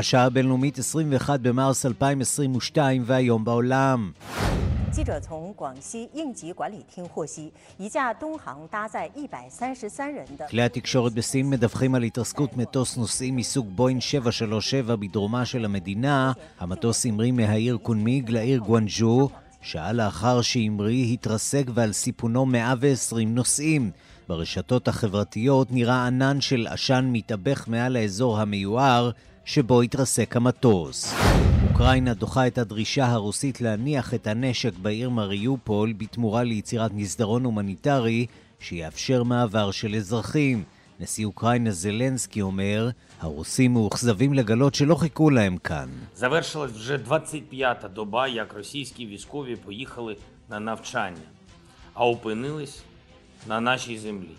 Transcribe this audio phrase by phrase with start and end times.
[0.00, 4.12] השעה הבינלאומית 21 במרס 2022 והיום בעולם.
[4.96, 10.46] 记者从广西应急管理厅获悉，一架东航搭载一百三十三人的...
[10.48, 16.32] כלי התקשורת בסין מדווחים על התרסקות מטוס נוסעים מסוג בואין 737 בדרומה של המדינה.
[16.60, 19.28] המטוס המריא מהעיר קונמיג לעיר גואנג'ו,
[19.62, 23.90] שעה לאחר שהמריא התרסק ועל סיפונו 120 נוסעים.
[24.28, 29.10] ברשתות החברתיות נראה ענן של עשן מתאבך מעל האזור המיוער
[29.44, 31.14] שבו התרסק המטוס.
[31.70, 38.26] אוקראינה דוחה את הדרישה הרוסית להניח את הנשק בעיר מריופול בתמורה ליצירת מסדרון הומניטרי
[38.60, 40.64] שיאפשר מעבר של אזרחים.
[41.00, 42.90] נשיא אוקראינה זלנסקי אומר,
[43.20, 45.88] הרוסים מאוכזבים לגלות שלא חיכו להם כאן.
[46.14, 50.16] Завершилась вже 25-та доба, як російські військові поїхали
[50.50, 51.28] на навчання,
[51.94, 52.82] а опинились
[53.46, 54.36] на нашій землі.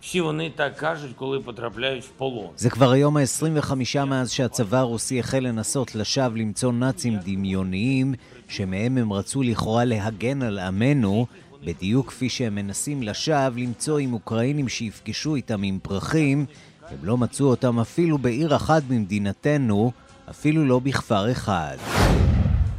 [0.00, 2.50] всі вони так кажуть, коли потрапляють в полон.
[2.56, 8.14] זה כבר היום ה-25 מאז שהצבא הרוסי החל לנסות לשווא למצוא נאצים דמיוניים,
[8.48, 11.26] שמהם הם רצו לכאורה להגן על עמנו,
[11.64, 16.46] בדיוק כפי שהם מנסים לשווא למצוא עם אוקראינים שיפגשו איתם עם פרחים,
[16.88, 19.92] הם לא מצאו אותם אפילו בעיר אחת במדינתנו,
[20.30, 21.76] אפילו לא בכפר אחד.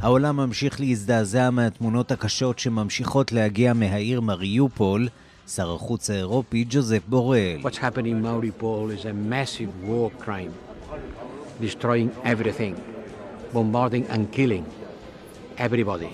[0.00, 5.08] העולם ממשיך להזדעזע מהתמונות הקשות שממשיכות להגיע מהעיר מריופול,
[5.55, 7.59] שר החוץ האירופי ג'וזף בורל.
[7.61, 10.53] What's happening in Mariupol is a massive war crime,
[11.61, 12.73] destroying everything,
[13.53, 14.65] bombarding and killing
[15.57, 16.11] everybody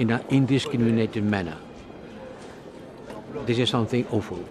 [0.00, 1.58] in an indiscriminated manner.
[3.46, 4.42] This is something awful.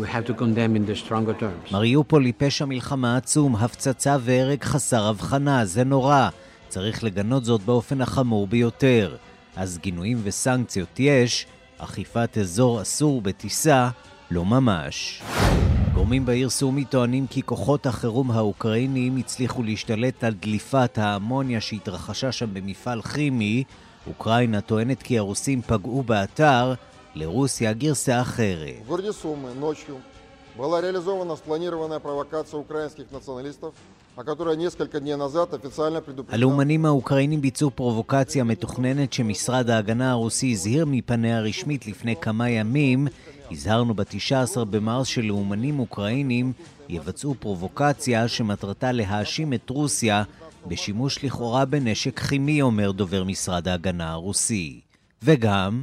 [0.00, 1.72] We have to condemn in the stronger terms.
[1.72, 6.28] מריופול היא פשע מלחמה עצום, הפצצה והרג חסר הבחנה, זה נורא.
[6.68, 9.16] צריך לגנות זאת באופן החמור ביותר.
[9.56, 11.46] אז גינויים וסנקציות יש,
[11.79, 13.89] אכיפת אזור אסור בטיסה,
[14.31, 15.21] לא ממש.
[15.93, 22.53] גורמים בעיר סומי טוענים כי כוחות החירום האוקראיניים הצליחו להשתלט על דליפת האמוניה שהתרחשה שם
[22.53, 23.63] במפעל כימי.
[24.07, 26.73] אוקראינה טוענת כי הרוסים פגעו באתר,
[27.15, 28.81] לרוסיה גרסה אחרת.
[30.57, 33.73] была реализована спланированная провокация украинских националистов
[36.28, 43.08] הלאומנים האוקראינים ביצעו פרובוקציה מתוכננת שמשרד ההגנה הרוסי הזהיר מפניה רשמית לפני כמה ימים.
[43.50, 46.52] הזהרנו ב-19 במרס שלאומנים אוקראינים
[46.88, 50.22] יבצעו פרובוקציה שמטרתה להאשים את רוסיה
[50.66, 54.80] בשימוש לכאורה בנשק כימי, אומר דובר משרד ההגנה הרוסי.
[55.22, 55.82] וגם...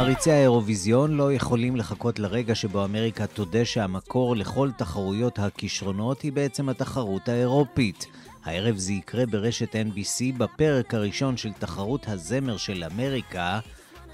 [0.00, 6.68] מעריצי האירוויזיון לא יכולים לחכות לרגע שבו אמריקה תודה שהמקור לכל תחרויות הכישרונות היא בעצם
[6.68, 8.06] התחרות האירופית.
[8.44, 13.60] הערב זה יקרה ברשת NBC בפרק הראשון של תחרות הזמר של אמריקה,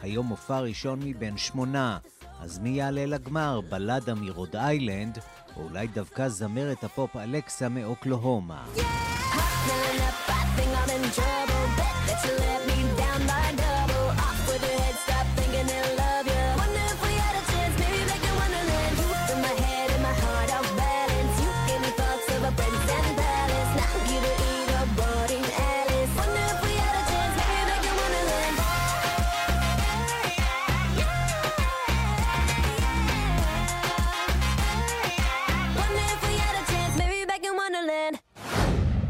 [0.03, 1.99] היום מופע ראשון מבין שמונה.
[2.41, 5.19] אז מי יעלה לגמר, בלדה מרוד איילנד,
[5.57, 8.65] או אולי דווקא זמרת הפופ אלכסה מאוקלהומה?
[8.77, 9.26] Yeah!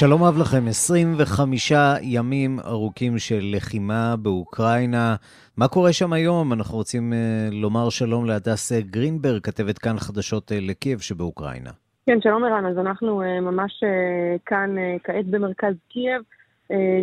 [0.00, 1.72] שלום אב לכם, 25
[2.02, 5.16] ימים ארוכים של לחימה באוקראינה.
[5.56, 6.52] מה קורה שם היום?
[6.52, 11.70] אנחנו רוצים uh, לומר שלום להדס גרינברג, כתבת כאן חדשות uh, לקייב שבאוקראינה.
[12.06, 13.72] כן, שלום ערן, אז אנחנו uh, ממש
[14.46, 14.74] כאן
[15.04, 16.22] כעת במרכז קייב.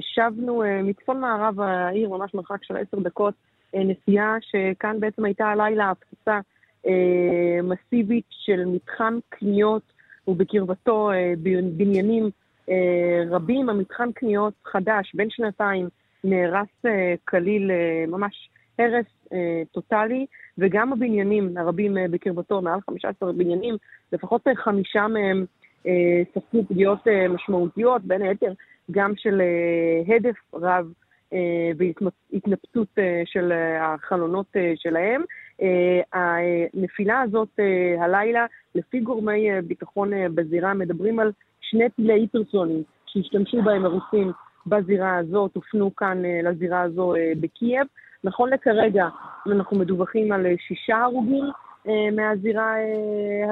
[0.02, 3.34] שבנו מצפון מערב העיר, ממש מרחק של עשר דקות
[3.74, 6.40] נסיעה, שכאן בעצם הייתה הלילה הפצצה
[7.64, 9.82] מסיבית של מתחם קניות
[10.28, 11.12] ובקרבתו
[11.78, 12.30] בניינים
[13.30, 15.90] רבים, המתחם קניות חדש, בין שנתיים,
[16.26, 19.06] נהרס אה, כליל, אה, ממש הרס
[19.72, 20.26] טוטאלי,
[20.58, 23.76] וגם הבניינים הרבים בקרבתו, מעל 15 בניינים,
[24.12, 25.46] לפחות חמישה מהם
[26.34, 28.54] ספגו פגיעות משמעותיות, בין היתר
[28.92, 29.42] גם של
[30.08, 30.92] הדף רב
[31.78, 32.88] והתנפצות
[33.26, 33.52] של
[33.82, 35.22] החלונות שלהם.
[36.14, 37.60] הנפילה הזאת
[38.00, 38.46] הלילה,
[38.76, 41.32] לפי גורמי ביטחון בזירה, מדברים על
[41.76, 44.32] שני טילי היפרסונים שהשתמשו בהם הרוסים
[44.68, 47.88] בזירה הזאת הופנו כאן לזירה הזו בקייב.
[48.24, 49.08] נכון לכרגע
[49.52, 51.46] אנחנו מדווחים על שישה הרוגים
[52.12, 52.76] מהזירה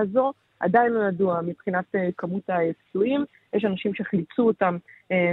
[0.02, 1.86] הזו, עדיין לא ידוע מבחינת
[2.18, 3.26] כמות הפצועים.
[3.54, 4.78] יש אנשים שחילצו אותם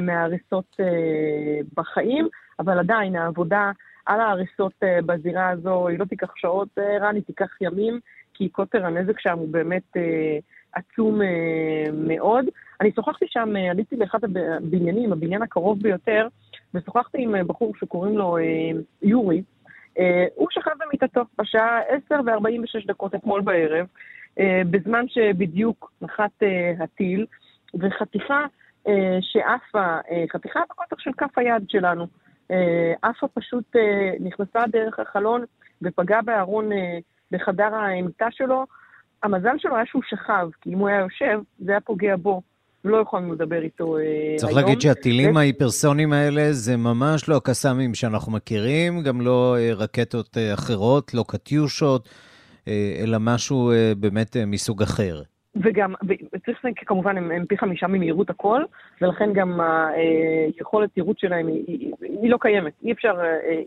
[0.03, 0.77] מההריסות
[1.77, 2.29] בחיים,
[2.59, 3.71] אבל עדיין העבודה
[4.07, 4.75] על ההריסות
[5.07, 8.01] בזירה הזו היא לא תיקח שעות, רן, היא תיקח ימים,
[8.35, 9.97] כי קוטר הנזק שם הוא באמת
[10.72, 11.20] עצום
[11.93, 12.44] מאוד.
[12.81, 16.28] אני שוחחתי שם, עליתי לאחד הבניינים, הבניין הקרוב ביותר,
[16.75, 18.37] ושוחחתי עם בחור שקוראים לו
[19.02, 19.43] יורי.
[20.34, 23.87] הוא שכב במיטתו בשעה 10 ו-46 דקות אתמול בערב,
[24.70, 26.43] בזמן שבדיוק נחת
[26.78, 27.26] הטיל,
[27.75, 28.46] וחתיכה
[29.20, 29.96] שעפה,
[30.32, 32.06] חתיכה בקוטר של כף היד שלנו.
[33.02, 33.76] עפה פשוט
[34.20, 35.44] נכנסה דרך החלון
[35.82, 36.70] ופגעה בארון
[37.31, 38.64] בחדר המיטה שלו.
[39.22, 42.43] המזל שלו היה שהוא שכב, כי אם הוא היה יושב, זה היה פוגע בו.
[42.84, 44.37] לא יכולנו לדבר איתו היום.
[44.37, 51.14] צריך להגיד שהטילים ההיפרסוניים האלה זה ממש לא הקסאמים שאנחנו מכירים, גם לא רקטות אחרות,
[51.14, 52.08] לא קטיושות,
[52.69, 55.22] אלא משהו באמת מסוג אחר.
[55.56, 55.94] וגם,
[56.32, 58.62] וצריך לציין, כמובן, הם, הם פי חמישה ממהירות הכל,
[59.02, 62.72] ולכן גם היכולת תירות שלהם היא, היא, היא לא קיימת.
[62.84, 63.14] אי אפשר,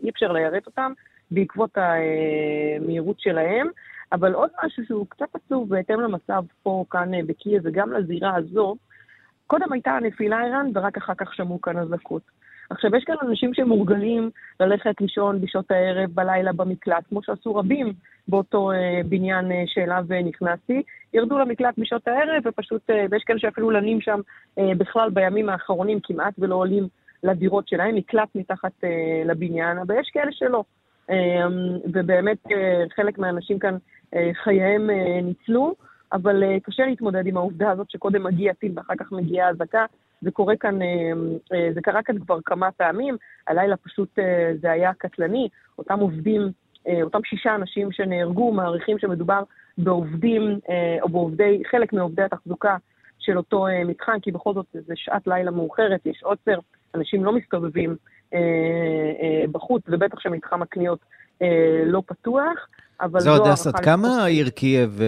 [0.02, 0.92] אי אפשר ליירט אותם
[1.30, 3.66] בעקבות המהירות שלהם.
[4.12, 8.76] אבל עוד משהו שהוא קצת עצוב בהתאם למצב פה, כאן בקייב, וגם לזירה הזו,
[9.46, 12.22] קודם הייתה נפילה איראן, ורק אחר כך שמעו כאן אזעקות.
[12.70, 14.30] עכשיו, יש כאן אנשים שמורגלים
[14.60, 17.92] ללכת לישון בשעות הערב, בלילה, במקלט, כמו שעשו רבים
[18.28, 20.82] באותו אה, בניין אה, שאליו אה, נכנסתי.
[21.14, 24.20] ירדו למקלט בשעות הערב, ופשוט, אה, ויש כאלה שאפילו לנים שם
[24.58, 26.88] אה, בכלל בימים האחרונים כמעט ולא עולים
[27.22, 30.64] לדירות שלהם, מקלט מתחת אה, לבניין, אבל יש כאלה שלא.
[31.10, 31.46] אה,
[31.92, 33.76] ובאמת, אה, חלק מהאנשים כאן,
[34.14, 35.74] אה, חייהם אה, ניצלו.
[36.12, 39.84] אבל קשה להתמודד עם העובדה הזאת שקודם מגיע טיל ואחר כך מגיעה אזעקה.
[40.20, 40.78] זה קורה כאן,
[41.74, 43.16] זה קרה כאן כבר כמה פעמים,
[43.48, 44.18] הלילה פשוט
[44.60, 45.48] זה היה קטלני.
[45.78, 46.40] אותם עובדים,
[47.02, 49.42] אותם שישה אנשים שנהרגו, מעריכים שמדובר
[49.78, 50.58] בעובדים,
[51.02, 52.76] או בעובדי, חלק מעובדי התחזוקה
[53.18, 56.58] של אותו מתחם, כי בכל זאת זה שעת לילה מאוחרת, יש עוצר,
[56.94, 57.96] אנשים לא מסתובבים
[59.52, 61.44] בחוץ, ובטח שמתחם הקניות uh,
[61.86, 62.66] לא פתוח.
[63.00, 65.00] אבל זו הדס, עד כמה העיר קייב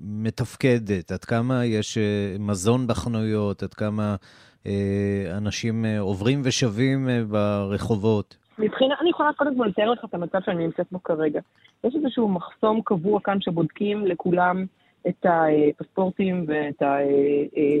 [0.00, 1.12] מתפקדת?
[1.12, 1.98] עד כמה יש
[2.38, 3.62] מזון בחנויות?
[3.62, 4.16] עד כמה
[5.36, 8.36] אנשים עוברים ושבים ברחובות?
[8.58, 11.40] מבחינה, אני יכולה קודם כל לתאר לך את המצב שאני נמצאת בו כרגע.
[11.84, 14.64] יש איזשהו מחסום קבוע כאן שבודקים לכולם
[15.08, 16.82] את הפספורטים ואת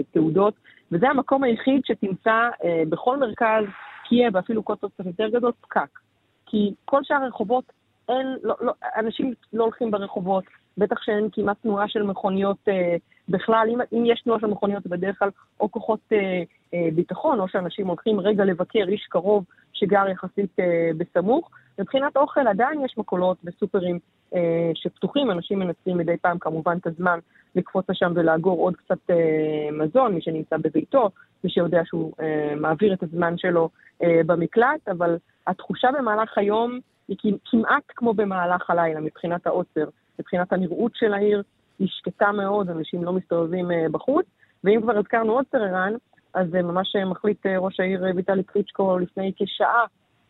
[0.00, 0.54] התעודות,
[0.92, 2.48] וזה המקום היחיד שתמצא
[2.88, 3.64] בכל מרכז
[4.08, 5.98] קייב, ואפילו קוטר קצת יותר גדול, פקק.
[6.46, 7.64] כי כל שאר הרחובות
[8.08, 10.44] אין, לא, לא, אנשים לא הולכים ברחובות,
[10.78, 12.96] בטח שאין כמעט תנועה של מכוניות אה,
[13.28, 13.68] בכלל.
[13.70, 15.30] אם, אם יש תנועה של מכוניות, זה בדרך כלל
[15.60, 16.42] או כוחות אה,
[16.74, 21.50] אה, ביטחון, או שאנשים הולכים רגע לבקר איש קרוב שגר יחסית אה, בסמוך.
[21.78, 23.98] מבחינת אוכל עדיין יש מכולות וסופרים
[24.34, 27.18] אה, שפתוחים, אנשים מנצלים מדי פעם כמובן את הזמן
[27.54, 31.10] לקפוץ לשם ולאגור עוד קצת אה, מזון, מי שנמצא בביתו,
[31.44, 33.68] מי שיודע שהוא אה, מעביר את הזמן שלו
[34.02, 35.16] אה, במקלט, אבל
[35.46, 36.78] התחושה במהלך היום
[37.08, 37.16] היא
[37.50, 39.88] כמעט כמו במהלך הלילה מבחינת העוצר,
[40.18, 41.42] מבחינת הנראות של העיר,
[41.78, 44.26] היא שקטה מאוד, אנשים לא מסתובבים בחוץ.
[44.64, 45.92] ואם כבר הזכרנו עוצר ערן,
[46.34, 49.84] אז ממש מחליט ראש העיר ויטלי קריצ'קו לפני כשעה,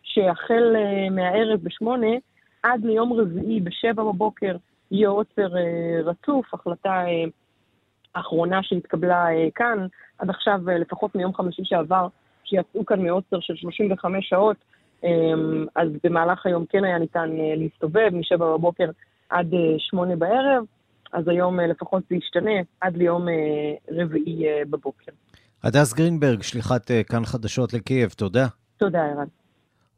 [0.05, 0.77] שהחל
[1.11, 2.17] מהערב בשמונה
[2.63, 4.57] עד ליום רביעי בשבע בבוקר
[4.91, 5.49] יהיה עוצר
[6.05, 7.05] רצוף, החלטה
[8.15, 9.87] האחרונה שהתקבלה כאן,
[10.19, 12.09] עד עכשיו לפחות מיום חמישי שעבר,
[12.45, 14.57] שיצאו כאן מעוצר של 35 שעות,
[15.77, 18.91] אז במהלך היום כן היה ניתן אה, להסתובב משבע בבוקר
[19.29, 20.65] עד אה, שמונה בערב,
[21.13, 23.27] אז היום אה, לפחות זה ישתנה עד ליום
[23.91, 25.13] רביעי בבוקר.
[25.63, 28.47] הדס גרינברג, שליחת כאן חדשות לקייב, תודה.
[28.77, 29.44] תודה, ערן.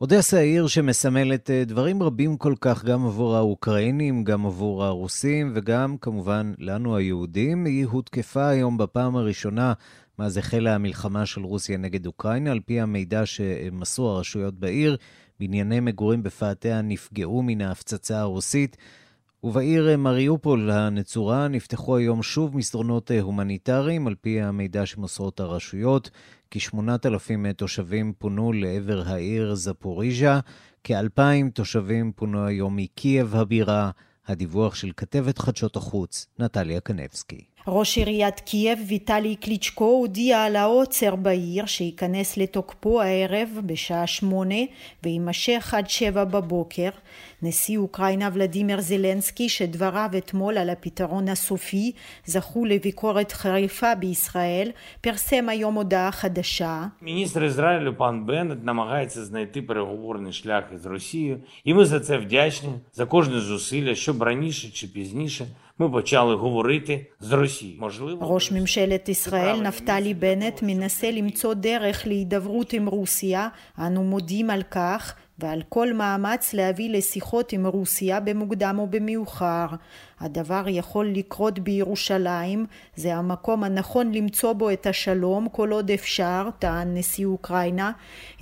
[0.00, 6.52] אודסה העיר שמסמלת דברים רבים כל כך גם עבור האוקראינים, גם עבור הרוסים וגם כמובן
[6.58, 7.64] לנו היהודים.
[7.64, 9.72] היא הותקפה היום בפעם הראשונה
[10.18, 12.52] מאז החלה המלחמה של רוסיה נגד אוקראינה.
[12.52, 14.96] על פי המידע שמסרו הרשויות בעיר,
[15.40, 18.76] בנייני מגורים בפאתיה נפגעו מן ההפצצה הרוסית.
[19.44, 26.10] ובעיר מריופול הנצורה נפתחו היום שוב מסדרונות הומניטריים, על פי המידע שמוסרות הרשויות.
[26.50, 30.40] כ-8,000 תושבים פונו לעבר העיר זפוריז'ה,
[30.84, 33.90] כ-2,000 תושבים פונו היום מקייב הבירה.
[34.28, 37.55] הדיווח של כתבת חדשות החוץ, נטליה קנבסקי.
[37.67, 44.55] ראש עיריית קייב ויטלי קליצ'קו הודיע על העוצר בעיר שייכנס לתוקפו הערב בשעה שמונה
[45.03, 46.89] ויימשך עד שבע בבוקר.
[47.41, 51.91] נשיא אוקראינה ולדימיר זלנסקי שדבריו אתמול על הפתרון הסופי
[52.25, 54.71] זכו לביקורת חריפה בישראל
[55.01, 56.85] פרסם היום הודעה חדשה.
[57.01, 62.69] מיניסטר Ізраїлю пан Беннет намагається знайти переговорний шлях із Росією, і ми за це вдячні
[62.93, 65.45] за кожне зусилля, щоб раніше чи пізніше
[65.79, 67.79] ми почали говорити з Росією.
[67.79, 73.47] Можливо, ראש ממשלת ישראל נפתלי בנט מנסה למצוא דרך להידברות עם רוסיה.
[73.79, 79.65] אנו מודים על כך ועל כל מאמץ להביא לשיחות עם רוסיה במוקדם או במאוחר.
[80.19, 86.97] הדבר יכול לקרות בירושלים, זה המקום הנכון למצוא בו את השלום כל עוד אפשר, טען
[86.97, 87.91] נשיא אוקראינה.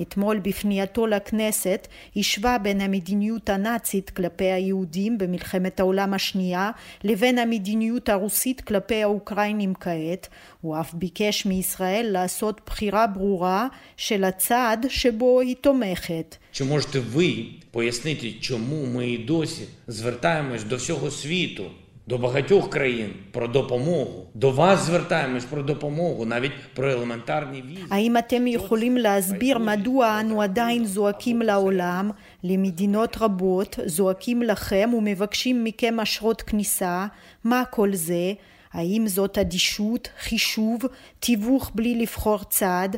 [0.01, 6.71] אתמול בפנייתו לכנסת השווה בין המדיניות הנאצית כלפי היהודים במלחמת העולם השנייה
[7.03, 10.27] לבין המדיניות הרוסית כלפי האוקראינים כעת.
[10.61, 13.67] הוא אף ביקש מישראל לעשות בחירה ברורה
[13.97, 16.37] של הצעד שבו היא תומכת.
[16.51, 21.62] Чи можете ви пояснити, чому ми і досі звертаємось до всього світу,
[22.07, 24.25] до багатьох країн про допомогу?
[24.33, 27.81] До вас звертаємось про допомогу, навіть про елементарні візи.
[27.89, 32.11] האם אתם יכולים להסביר מדוע אנו עדיין זועקים לעולם,
[32.43, 37.07] למדינות רבות, זועקים לכם ומבקשים מכם אשרות כניסה?
[37.43, 38.33] מה כל זה?
[38.71, 40.81] האם זאת אדישות, חישוב,
[41.19, 42.89] תיווך בלי לבחור צד?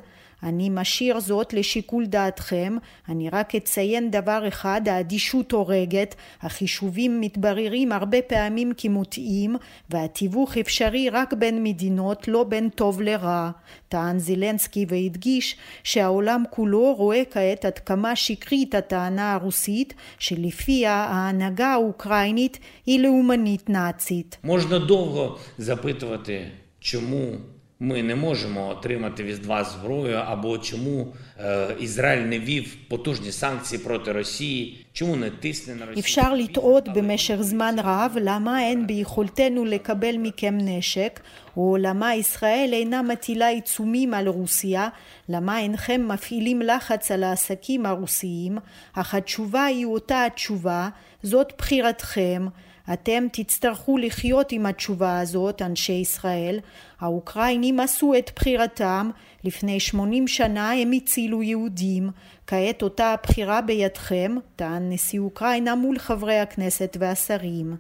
[0.44, 2.78] אני משאיר זאת לשיקול דעתכם,
[3.10, 9.56] אני רק אציין דבר אחד, האדישות הורגת, החישובים מתבררים הרבה פעמים כמוטעים,
[9.90, 13.52] והתיווך אפשרי רק בין מדינות, לא בין טוב לרע.
[13.90, 22.60] טען זילנסקי והדגיש שהעולם כולו רואה כעת עד כמה שקרית הטענה הרוסית, שלפיה ההנהגה האוקראינית
[22.86, 24.38] היא לאומנית נאצית.
[24.44, 26.46] Можна довго запитувати,
[26.80, 27.36] чому
[27.84, 33.82] ми не можемо отримати від вас зброю, або чому е, Ізраїль не вів потужні санкції
[33.82, 36.00] проти Росії, чому не тисне на Росію.
[36.00, 41.20] אפשר לטעות במשך זמן רב למה אין ביכולתנו לקבל מכם נשק,
[41.58, 44.90] או למה ישראל אינה מטילה עיצומים על רוסיה,
[45.30, 48.58] למה אינכם מפעילים לחץ על העסקים הרוסיים,
[48.94, 50.90] אך התשובה היא אותה התשובה,
[51.24, 52.46] זאת בחירתכם.
[52.93, 56.61] אתם תצטרכו לחיות עם התשובה הזאת, אנשי ישראל.
[57.01, 59.11] האוקראינים עשו את בחירתם,
[59.45, 62.11] לפני 80 שנה הם הצילו יהודים.
[62.47, 67.77] כעת אותה הבחירה בידכם, טען נשיא אוקראינה מול חברי הכנסת והשרים.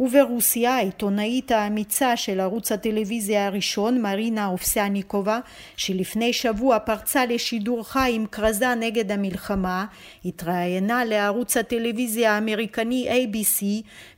[0.00, 5.40] וברוסיה העיתונאית האמיצה של ערוץ הטלוויזיה הראשון מרינה אופסיאניקובה
[5.76, 9.84] שלפני שבוע פרצה לשידור חי עם כרזה נגד המלחמה
[10.24, 13.64] התראיינה לערוץ הטלוויזיה האמריקני ABC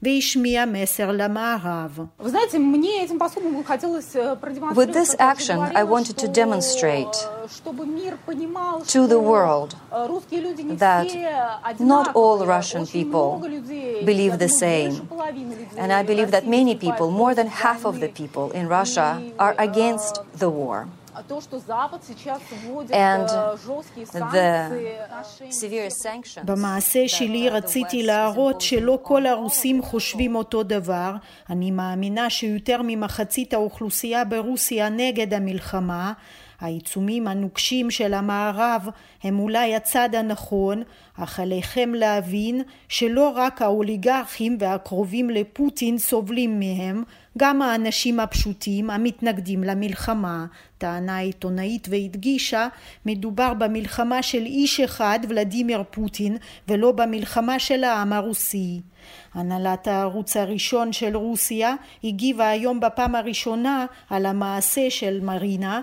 [0.03, 2.01] והשמיעה מסר למערב.
[4.75, 7.17] With this action I wanted to demonstrate
[8.95, 9.71] to the world
[10.87, 11.07] that
[11.81, 13.29] not all Russian people
[14.11, 14.95] believe the same
[15.78, 19.10] And I believe that many people, more than half of the people in Russia,
[19.40, 20.88] are against the war.
[23.10, 24.46] And the
[25.50, 26.46] severe sanctions.
[26.46, 31.14] במעשה שלי רציתי להראות שלא כל הרוסים חושבים אותו דבר.
[31.50, 36.14] אני מאמינה שיותר ממחצית האוכלוסייה ברוסיה נגד המלחמה.
[36.61, 38.89] העיצומים הנוקשים של המערב
[39.23, 40.83] הם אולי הצד הנכון,
[41.19, 47.03] אך עליכם להבין שלא רק האוליגרכים והקרובים לפוטין סובלים מהם,
[47.39, 50.47] גם האנשים הפשוטים המתנגדים למלחמה.
[50.79, 52.69] טענה עיתונאית והדגישה,
[53.07, 56.37] מדובר במלחמה של איש אחד, ולדימיר פוטין,
[56.69, 58.81] ולא במלחמה של העם הרוסי.
[59.35, 65.81] הנהלת הערוץ הראשון של רוסיה הגיבה היום בפעם הראשונה על המעשה של מרינה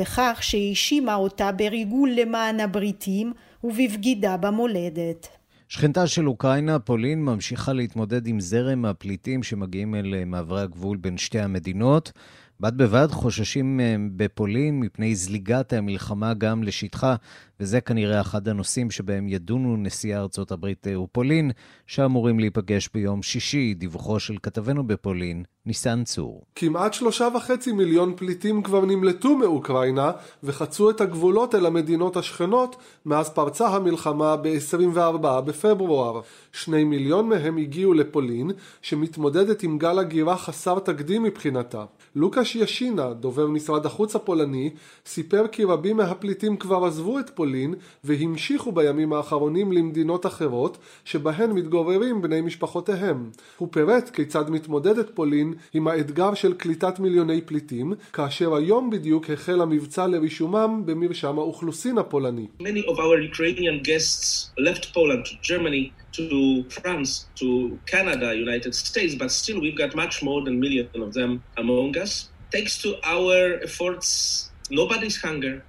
[0.00, 3.32] בכך שהאשימה אותה בריגול למען הבריטים
[3.64, 5.28] ובבגידה במולדת.
[5.68, 11.40] שכנתה של אוקראינה, פולין, ממשיכה להתמודד עם זרם הפליטים שמגיעים אל מעברי הגבול בין שתי
[11.40, 12.12] המדינות.
[12.60, 17.14] בד בבד חוששים אה, בפולין מפני זליגת המלחמה גם לשטחה,
[17.60, 21.50] וזה כנראה אחד הנושאים שבהם ידונו נשיאי ארצות הברית אה, ופולין,
[21.86, 26.42] שאמורים להיפגש ביום שישי, דיווחו של כתבנו בפולין, ניסן צור.
[26.54, 30.12] כמעט שלושה וחצי מיליון פליטים כבר נמלטו מאוקראינה
[30.42, 32.76] וחצו את הגבולות אל המדינות השכנות
[33.06, 36.20] מאז פרצה המלחמה ב-24 בפברואר.
[36.52, 38.50] שני מיליון מהם הגיעו לפולין,
[38.82, 41.84] שמתמודדת עם גל הגירה חסר תקדים מבחינתה.
[42.14, 44.70] לוקאש ישינה, דובר משרד החוץ הפולני,
[45.06, 47.74] סיפר כי רבים מהפליטים כבר עזבו את פולין
[48.04, 53.30] והמשיכו בימים האחרונים למדינות אחרות שבהן מתגוררים בני משפחותיהם.
[53.58, 59.60] הוא פירט כיצד מתמודדת פולין עם האתגר של קליטת מיליוני פליטים, כאשר היום בדיוק החל
[59.60, 62.46] המבצע לרישומם במרשם האוכלוסין הפולני.
[62.60, 69.14] Many of our Ukrainian guests left Poland to Germany to France, to Canada, United States,
[69.14, 72.30] but still we've got much more than million of them among us.
[72.52, 75.62] Thanks to our efforts, nobody's hunger,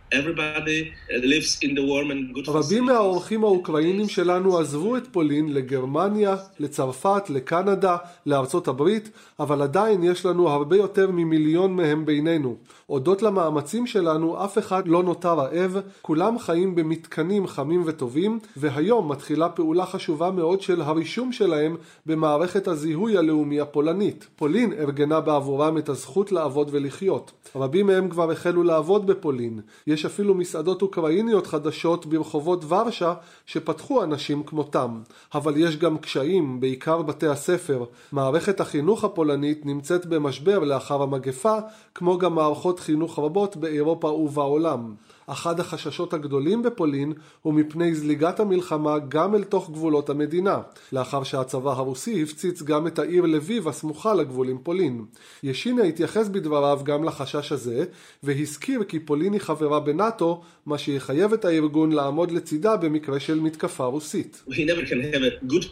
[2.48, 10.26] רבים מהאורחים האוקראינים שלנו עזבו את פולין לגרמניה, לצרפת, לקנדה, לארצות הברית, אבל עדיין יש
[10.26, 12.56] לנו הרבה יותר ממיליון מהם בינינו.
[12.86, 19.50] הודות למאמצים שלנו אף אחד לא נותר רעב, כולם חיים במתקנים חמים וטובים, והיום מתחילה
[19.50, 21.76] פעולה חשובה מאוד של הרישום שלהם
[22.06, 24.28] במערכת הזיהוי הלאומי הפולנית.
[24.36, 27.32] פולין ארגנה בעבורם את הזכות לעבוד ולחיות.
[27.56, 29.60] רבים מהם כבר החלו לעבוד בפולין.
[29.88, 33.14] יש אפילו מסעדות אוקראיניות חדשות ברחובות ורשה
[33.46, 35.02] שפתחו אנשים כמותם.
[35.34, 37.84] אבל יש גם קשיים, בעיקר בתי הספר.
[38.12, 41.58] מערכת החינוך הפולנית נמצאת במשבר לאחר המגפה,
[41.96, 44.96] כמו גם מערכות חינוך רבות באירופה ובעולם.
[45.28, 50.62] אחד החששות הגדולים בפולין הוא מפני זליגת המלחמה גם אל תוך גבולות המדינה,
[50.92, 55.06] לאחר שהצבא הרוסי הפציץ גם את העיר לביב הסמוכה לגבול עם פולין.
[55.44, 57.86] ישינה התייחס בדבריו גם לחשש הזה,
[58.24, 63.86] והזכיר כי פולין היא חברה בנאט"ו, מה שיחייב את הארגון לעמוד לצידה במקרה של מתקפה
[63.86, 64.44] רוסית.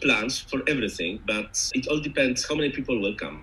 [0.02, 0.34] Plans.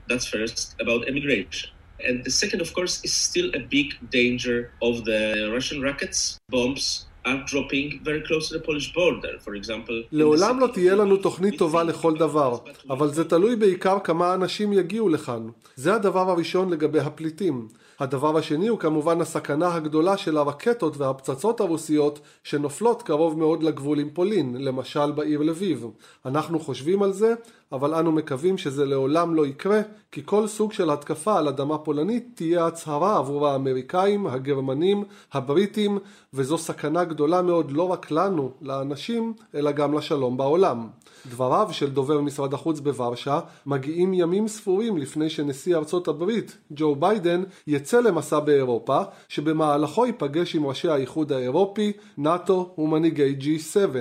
[0.09, 1.76] That's first about immigration.
[1.99, 7.07] And the second, of course, is still a big danger of the Russian rockets, bombs.
[7.27, 9.95] are dropping very close to the Polish border, for example.
[10.11, 12.57] לעולם לא תהיה לנו תוכנית טובה לכל דבר,
[12.89, 15.47] אבל זה תלוי בעיקר כמה אנשים יגיעו לכאן.
[15.75, 17.67] זה הדבר הראשון לגבי הפליטים.
[17.99, 24.09] הדבר השני הוא כמובן הסכנה הגדולה של הרקטות והפצצות הרוסיות שנופלות קרוב מאוד לגבול עם
[24.13, 25.85] פולין, למשל בעיר לביב.
[26.25, 27.33] אנחנו חושבים על זה,
[27.71, 29.81] אבל אנו מקווים שזה לעולם לא יקרה,
[30.11, 35.99] כי כל סוג של התקפה על אדמה פולנית תהיה הצהרה עבור האמריקאים, הגרמנים, הבריטים,
[36.33, 40.87] וזו סכנה גדולה מאוד לא רק לנו, לאנשים, אלא גם לשלום בעולם.
[41.25, 47.43] דבריו של דובר משרד החוץ בוורשה מגיעים ימים ספורים לפני שנשיא ארצות הברית, ג'ו ביידן,
[47.67, 53.95] יצא למסע באירופה, שבמהלכו ייפגש עם ראשי האיחוד האירופי, נאט"ו ומנהיגי G7.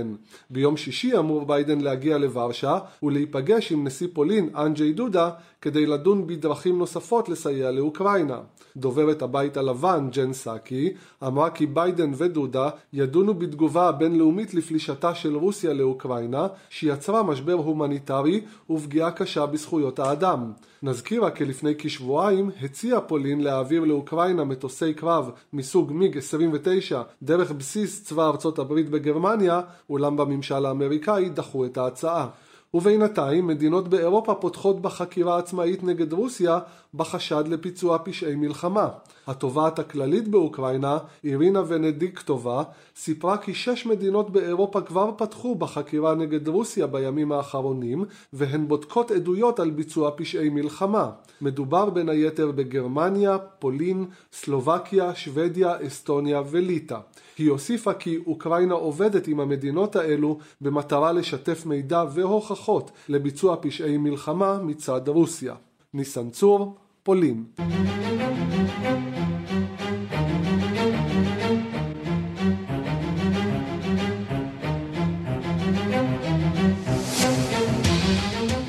[0.51, 6.79] ביום שישי אמור ביידן להגיע לוורשה ולהיפגש עם נשיא פולין, אנדז'יי דודה, כדי לדון בדרכים
[6.79, 8.39] נוספות לסייע לאוקראינה.
[8.77, 10.93] דוברת הבית הלבן, ג'ן סאקי,
[11.27, 18.41] אמרה כי ביידן ודודה ידונו בתגובה הבינלאומית לפלישתה של רוסיה לאוקראינה, שיצרה משבר הומניטרי
[18.71, 20.53] ופגיעה קשה בזכויות האדם.
[20.83, 27.53] נזכיר רק כי לפני כשבועיים הציעה פולין להעביר לאוקראינה מטוסי קרב מסוג מיג 29 דרך
[27.53, 32.29] בסיס צבא ארצות הברית בגרמניה, אולם בממשל האמריקאי דחו את ההצעה.
[32.75, 36.59] ובינתיים מדינות באירופה פותחות בחקירה עצמאית נגד רוסיה
[36.97, 38.89] בחשד לפיצוע פשעי מלחמה.
[39.27, 42.63] התובעת הכללית באוקראינה, אירינה ונדיקטובה,
[42.97, 49.61] סיפרה כי שש מדינות באירופה כבר פתחו בחקירה נגד רוסיה בימים האחרונים, והן בודקות עדויות
[49.61, 51.11] על ביצוע פשעי מלחמה.
[51.41, 56.99] מדובר בין היתר בגרמניה, פולין, סלובקיה, שוודיה, אסטוניה וליטא.
[57.39, 64.59] היא הוסיפה כי אוקראינה עובדת עם המדינות האלו במטרה לשתף מידע והוכחות לביצוע פשעי מלחמה
[64.63, 65.55] מצד רוסיה.
[65.95, 66.77] ניסן צור,
[67.07, 67.45] פולין.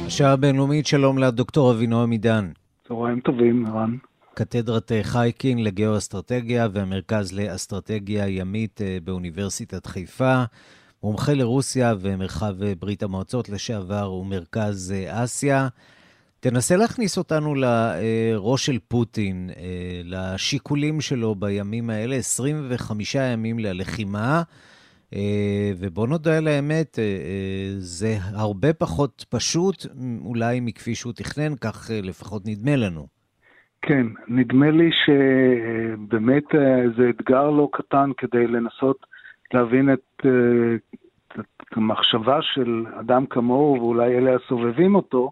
[0.06, 2.52] השעה הבינלאומית, שלום לדוקטור אבינועם עידן.
[2.88, 3.98] צהריים טובים, ערן.
[4.34, 10.44] קתדרת אה, חייקין לגיאו-אסטרטגיה והמרכז לאסטרטגיה ימית אה, באוניברסיטת חיפה,
[11.04, 15.68] מומחה לרוסיה ומרחב אה, ברית המועצות לשעבר ומרכז אסיה.
[16.40, 19.50] תנסה להכניס אותנו לראש של פוטין,
[20.04, 24.42] לשיקולים שלו בימים האלה, 25 ימים ללחימה,
[25.80, 27.00] ובוא נודה על האמת,
[27.78, 29.86] זה הרבה פחות פשוט
[30.26, 33.08] אולי מכפי שהוא תכנן, כך לפחות נדמה לנו.
[33.82, 39.06] כן, נדמה לי שבאמת אה, זה אתגר לא קטן כדי לנסות
[39.54, 40.76] להבין את, אה,
[41.40, 45.32] את המחשבה של אדם כמוהו ואולי אלה הסובבים אותו,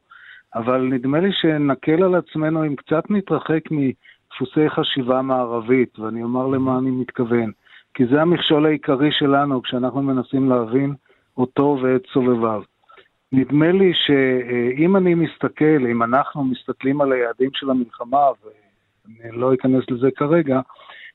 [0.55, 6.77] אבל נדמה לי שנקל על עצמנו אם קצת נתרחק מדפוסי חשיבה מערבית, ואני אומר למה
[6.77, 7.51] אני מתכוון.
[7.93, 10.93] כי זה המכשול העיקרי שלנו כשאנחנו מנסים להבין
[11.37, 12.61] אותו ואת סובביו.
[13.31, 18.19] נדמה לי שאם אני מסתכל, אם אנחנו מסתכלים על היעדים של המלחמה,
[19.23, 20.59] אני לא אכנס לזה כרגע,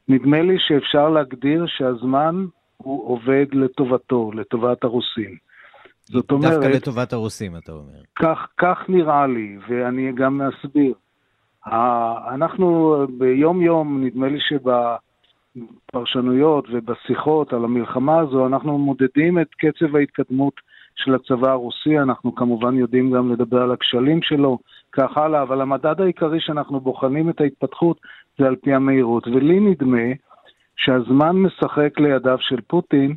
[0.09, 2.45] נדמה לי שאפשר להגדיר שהזמן
[2.77, 5.50] הוא עובד לטובתו, לטובת הרוסים.
[6.11, 6.53] זאת אומרת...
[6.53, 8.01] דווקא לטובת הרוסים, אתה אומר.
[8.17, 10.95] כך, כך נראה לי, ואני גם אסביר.
[12.35, 14.39] אנחנו ביום-יום, נדמה לי
[15.91, 20.55] שבפרשנויות ובשיחות על המלחמה הזו, אנחנו מודדים את קצב ההתקדמות
[20.97, 24.59] של הצבא הרוסי, אנחנו כמובן יודעים גם לדבר על הכשלים שלו,
[24.93, 28.01] כך הלאה, אבל המדד העיקרי שאנחנו בוחנים את ההתפתחות
[28.39, 29.27] זה על פי המהירות.
[29.27, 30.09] ולי נדמה
[30.77, 33.15] שהזמן משחק לידיו של פוטין,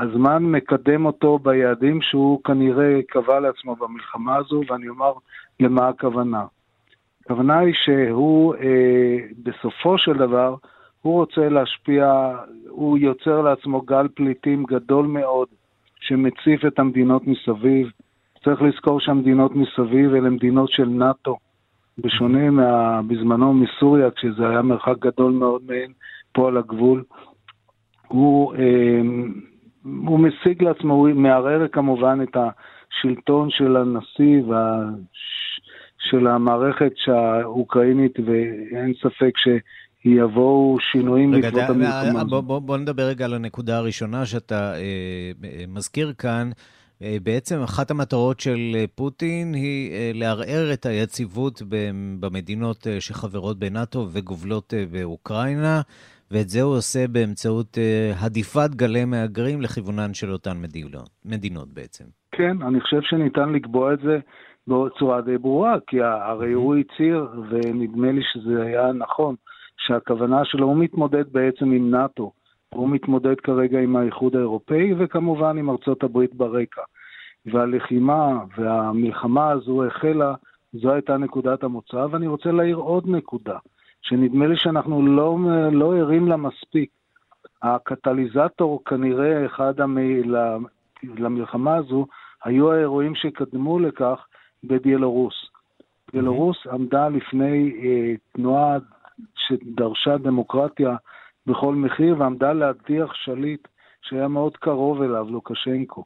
[0.00, 5.12] הזמן מקדם אותו ביעדים שהוא כנראה קבע לעצמו במלחמה הזו, ואני אומר
[5.60, 6.44] למה הכוונה.
[7.24, 10.54] הכוונה היא שהוא אה, בסופו של דבר,
[11.02, 12.36] הוא רוצה להשפיע,
[12.68, 15.48] הוא יוצר לעצמו גל פליטים גדול מאוד
[16.00, 17.90] שמציף את המדינות מסביב.
[18.44, 21.36] צריך לזכור שהמדינות מסביב אלה מדינות של נאט"ו,
[21.98, 25.92] בשונה מה, בזמנו מסוריה, כשזה היה מרחק גדול מאוד מהן
[26.32, 27.04] פה על הגבול.
[28.08, 29.00] הוא, אה,
[29.84, 34.84] הוא משיג לעצמו, הוא מערער כמובן את השלטון של הנשיא וה...
[36.10, 42.30] של המערכת האוקראינית, ואין ספק שיבואו שינויים בעקבות המלחמה הזאת.
[42.30, 45.30] בוא, בוא, בוא נדבר רגע על הנקודה הראשונה שאתה אה,
[45.68, 46.50] מזכיר כאן.
[47.02, 51.62] אה, בעצם אחת המטרות של פוטין היא אה, לערער את היציבות
[52.20, 55.80] במדינות אה, שחברות בנאט"ו וגובלות באוקראינה,
[56.30, 57.78] ואת זה הוא עושה באמצעות
[58.20, 62.04] הדיפת גלי מהגרים לכיוונן של אותן מדינות, מדינות בעצם.
[62.32, 64.18] כן, אני חושב שניתן לקבוע את זה
[64.68, 69.34] בצורה די ברורה, כי הרי הוא הצהיר, ונדמה לי שזה היה נכון,
[69.76, 72.32] שהכוונה שלו, הוא מתמודד בעצם עם נאט"ו.
[72.74, 76.82] הוא מתמודד כרגע עם האיחוד האירופאי וכמובן עם ארצות הברית ברקע.
[77.46, 80.34] והלחימה והמלחמה הזו החלה,
[80.72, 83.58] זו הייתה נקודת המוצא, ואני רוצה להעיר עוד נקודה,
[84.04, 85.38] שנדמה לי שאנחנו לא,
[85.72, 86.90] לא ערים לה מספיק.
[87.62, 89.98] הקטליזטור כנראה אחד המ...
[91.18, 92.06] למלחמה הזו
[92.44, 94.26] היו האירועים שקדמו לכך
[94.64, 95.34] בביילורוס.
[96.12, 98.76] ביילורוס עמדה לפני אה, תנועה
[99.36, 100.96] שדרשה דמוקרטיה
[101.46, 103.68] בכל מחיר ועמדה להדיח שליט
[104.02, 106.04] שהיה מאוד קרוב אליו, לוקשנקו.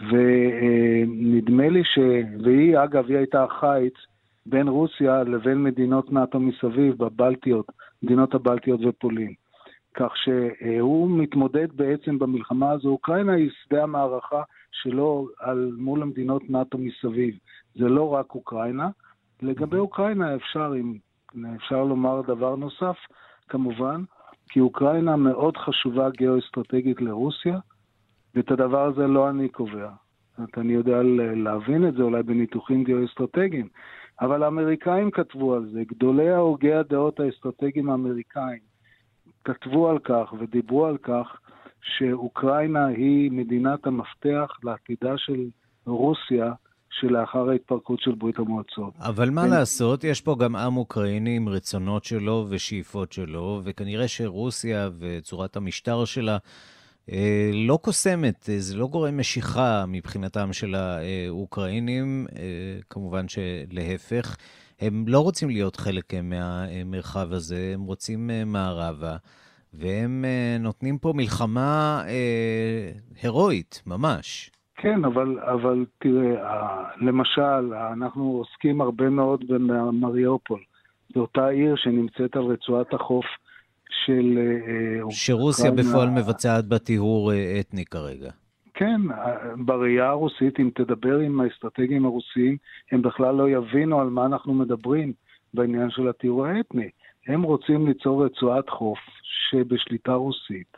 [0.00, 1.98] ונדמה לי ש...
[2.44, 3.94] והיא, אגב, היא הייתה החיץ
[4.46, 7.66] בין רוסיה לבין מדינות נאט"ו מסביב, בבלטיות,
[8.02, 9.34] מדינות הבלטיות ופולין.
[9.94, 12.88] כך שהוא מתמודד בעצם במלחמה הזו.
[12.88, 17.34] אוקראינה היא שדה המערכה שלו על מול המדינות נאט"ו מסביב.
[17.74, 18.88] זה לא רק אוקראינה.
[19.42, 20.98] לגבי אוקראינה אפשר, אם
[21.56, 22.96] אפשר לומר דבר נוסף,
[23.48, 24.02] כמובן,
[24.48, 27.58] כי אוקראינה מאוד חשובה גיאו-אסטרטגית לרוסיה,
[28.34, 29.90] ואת הדבר הזה לא אני קובע.
[30.38, 31.02] זאת אני יודע
[31.36, 33.68] להבין את זה אולי בניתוחים גיאו-אסטרטגיים,
[34.20, 38.72] אבל האמריקאים כתבו על זה, גדולי ההוגי הדעות האסטרטגיים האמריקאים
[39.44, 41.40] כתבו על כך ודיברו על כך
[41.82, 45.46] שאוקראינה היא מדינת המפתח לעתידה של
[45.86, 46.52] רוסיה
[46.90, 48.94] שלאחר ההתפרקות של ברית המועצות.
[48.98, 49.50] אבל מה כן.
[49.50, 56.04] לעשות, יש פה גם עם אוקראיני עם רצונות שלו ושאיפות שלו, וכנראה שרוסיה וצורת המשטר
[56.04, 56.38] שלה
[57.52, 64.36] לא קוסמת, אה, זה לא גורם משיכה מבחינתם של האוקראינים, אה, כמובן שלהפך.
[64.80, 69.16] הם לא רוצים להיות חלק מהמרחב הזה, הם רוצים מערבה,
[69.74, 70.24] והם
[70.60, 72.02] נותנים פה מלחמה
[73.22, 74.50] הירואית, ממש.
[74.76, 80.60] כן, אבל, אבל תראה, למשל, אנחנו עוסקים הרבה מאוד במריופול,
[81.14, 83.26] באותה עיר שנמצאת על רצועת החוף
[84.04, 84.38] של...
[84.38, 85.90] אה, שרוסיה אוקראינה.
[85.90, 88.30] בפועל מבצעת בה טיהור אה, אתני כרגע.
[88.74, 89.00] כן,
[89.56, 92.56] בראייה הרוסית, אם תדבר עם האסטרטגים הרוסיים,
[92.92, 95.12] הם בכלל לא יבינו על מה אנחנו מדברים
[95.54, 96.90] בעניין של הטיהור האתני.
[97.26, 100.76] הם רוצים ליצור רצועת חוף שבשליטה רוסית,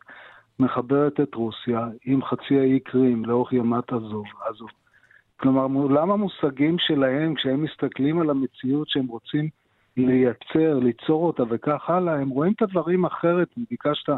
[0.58, 4.24] מחברת את רוסיה עם חצי האי קרים לאורך ימת עזוב.
[4.48, 4.68] עזוב.
[5.36, 9.48] כלומר, עולם המושגים שלהם, כשהם מסתכלים על המציאות שהם רוצים
[9.96, 14.12] לייצר, ליצור אותה וכך הלאה, הם רואים את הדברים אחרת, ביקשת,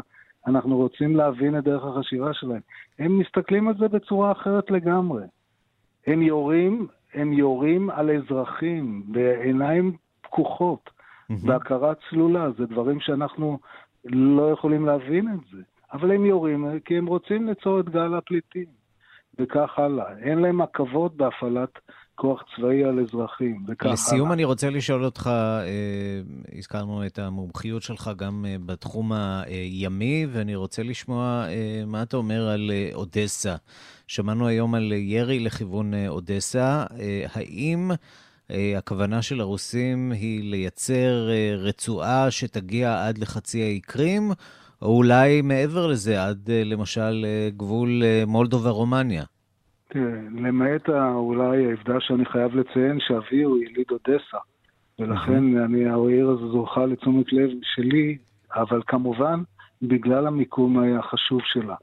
[0.47, 2.61] אנחנו רוצים להבין את דרך החשיבה שלהם.
[2.99, 5.23] הם מסתכלים על זה בצורה אחרת לגמרי.
[6.07, 11.33] הם יורים, הם יורים על אזרחים בעיניים פקוחות, mm-hmm.
[11.47, 13.59] בהכרה צלולה, זה דברים שאנחנו
[14.05, 15.61] לא יכולים להבין את זה.
[15.93, 18.65] אבל הם יורים כי הם רוצים ליצור את גל הפליטים,
[19.39, 20.17] וכך הלאה.
[20.17, 21.79] אין להם עכבות בהפעלת
[22.17, 24.31] כוח צבאי על אזרחים, וכך לסיום.
[24.31, 25.61] אני רוצה לשאול אותך, אה,
[26.57, 32.47] הזכרנו את המומחיות שלך גם אה, בתחום הימי, ואני רוצה לשמוע אה, מה אתה אומר
[32.47, 33.55] על אודסה.
[34.07, 36.85] שמענו היום על ירי לכיוון אודסה.
[37.33, 37.91] האם
[38.77, 44.31] הכוונה של הרוסים היא לייצר רצועה שתגיע עד לחצי האי קרים,
[44.81, 47.25] או אולי מעבר לזה, עד למשל
[47.57, 49.36] גבול מולדובה-רומניה.
[50.35, 54.37] למעט אולי העובדה שאני חייב לציין שאבי הוא יליד אודסה,
[54.99, 58.17] ולכן אני, העיר הזו זוכה לתשומת לב שלי,
[58.55, 59.41] אבל כמובן
[59.81, 61.75] בגלל המיקום החשוב שלה.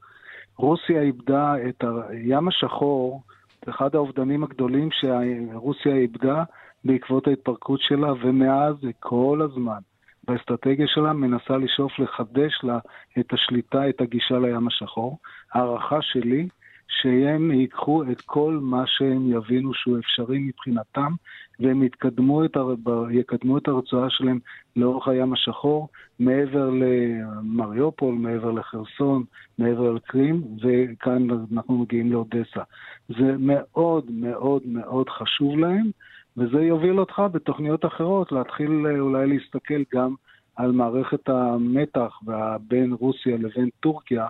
[0.57, 3.21] רוסיה איבדה את הים השחור,
[3.69, 6.43] אחד האובדנים הגדולים שרוסיה איבדה
[6.85, 9.79] בעקבות ההתפרקות שלה, ומאז כל הזמן
[10.27, 12.79] באסטרטגיה שלה מנסה לשאוף לחדש לה
[13.19, 15.17] את השליטה, את הגישה לים השחור.
[15.53, 16.47] הערכה שלי
[16.87, 21.11] שהם ייקחו את כל מה שהם יבינו שהוא אפשרי מבחינתם,
[21.59, 22.73] והם יתקדמו את, הר...
[23.11, 24.39] יקדמו את הרצועה שלהם
[24.75, 25.87] לאורך הים השחור,
[26.19, 29.23] מעבר למריופול, מעבר לחרסון,
[29.59, 32.61] מעבר לקרים, וכאן אנחנו מגיעים לאודסה.
[33.09, 35.89] זה מאוד מאוד מאוד חשוב להם,
[36.37, 40.15] וזה יוביל אותך בתוכניות אחרות להתחיל אולי להסתכל גם
[40.55, 42.19] על מערכת המתח
[42.67, 44.27] בין רוסיה לבין טורקיה,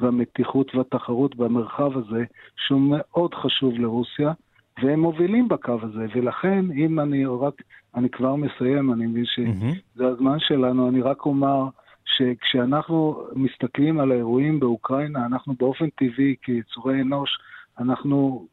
[0.00, 2.24] והמתיחות והתחרות במרחב הזה,
[2.56, 4.32] שהוא מאוד חשוב לרוסיה,
[4.82, 7.62] והם מובילים בקו הזה, ולכן אם אני רק,
[7.94, 11.68] אני כבר מסיים, אני מבין שזה הזמן שלנו, אני רק אומר
[12.04, 17.38] שכשאנחנו מסתכלים על האירועים באוקראינה, אנחנו באופן טבעי, כיצורי אנוש,
[17.78, 18.46] אנחנו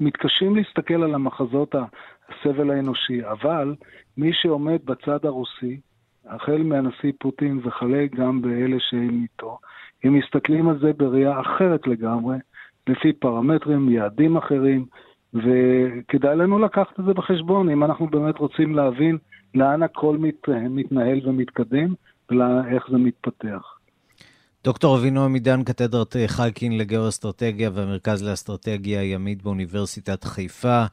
[0.00, 1.74] מתקשים להסתכל על המחזות
[2.28, 3.74] הסבל האנושי, אבל
[4.16, 5.80] מי שעומד בצד הרוסי,
[6.26, 9.58] החל מהנשיא פוטין וכלה גם באלה שהם איתו,
[10.04, 12.36] הם מסתכלים על זה בראייה אחרת לגמרי,
[12.86, 14.86] לפי פרמטרים, יעדים אחרים,
[15.34, 19.18] וכדאי לנו לקחת את זה בחשבון, אם אנחנו באמת רוצים להבין
[19.54, 21.94] לאן הכל מת, מתנהל ומתקדם,
[22.30, 23.76] ואיך זה מתפתח.
[24.64, 30.84] דוקטור אבינו עמידן, קתדרת חייקין לגיאו-אסטרטגיה והמרכז לאסטרטגיה הימית באוניברסיטת חיפה,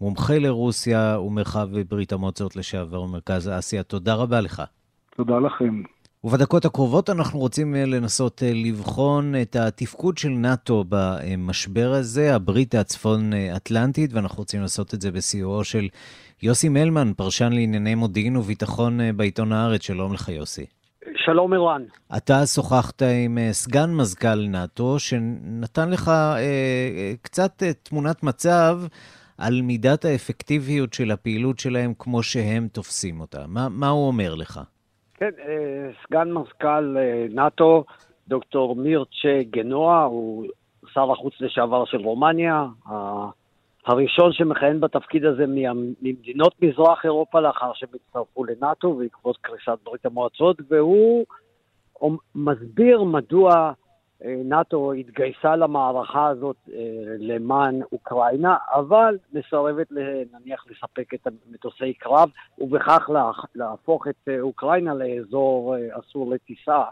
[0.00, 3.82] מומחה לרוסיה ומרחב ברית המועצות לשעבר ומרכז אסיה.
[3.82, 4.62] תודה רבה לך.
[5.16, 5.82] תודה לכם.
[6.24, 12.74] ובדקות הקרובות אנחנו רוצים אה, לנסות אה, לבחון את התפקוד של נאט"ו במשבר הזה, הברית
[12.74, 15.88] הצפון-אטלנטית, ואנחנו רוצים לעשות את זה בסיועו של
[16.42, 19.82] יוסי מלמן, פרשן לענייני מודיעין וביטחון אה, בעיתון הארץ.
[19.82, 20.66] שלום לך, יוסי.
[21.16, 21.82] שלום, ערן.
[22.16, 28.80] אתה שוחחת עם סגן מזכ"ל נאט"ו, שנתן לך אה, קצת תמונת מצב
[29.38, 33.46] על מידת האפקטיביות של הפעילות שלהם כמו שהם תופסים אותה.
[33.46, 34.60] מה, מה הוא אומר לך?
[35.14, 37.84] כן, אה, סגן מזכ"ל אה, נאט"ו,
[38.28, 40.46] דוקטור מירצ'ה גנוע, הוא
[40.92, 42.66] שר החוץ לשעבר של רומניה,
[43.86, 50.56] הראשון שמכהן בתפקיד הזה ממדינות מזרח אירופה לאחר שהם הצטרפו לנאט"ו בעקבות קריסת ברית המועצות,
[50.68, 51.24] והוא
[52.34, 53.72] מסביר מדוע
[54.24, 56.80] נאט"ו התגייסה למערכה הזאת אה,
[57.18, 59.86] למען אוקראינה, אבל מסרבת
[60.32, 63.10] נניח לספק את מטוסי קרב, ובכך
[63.54, 66.82] להפוך את אה, אוקראינה לאזור אסור לטיסה,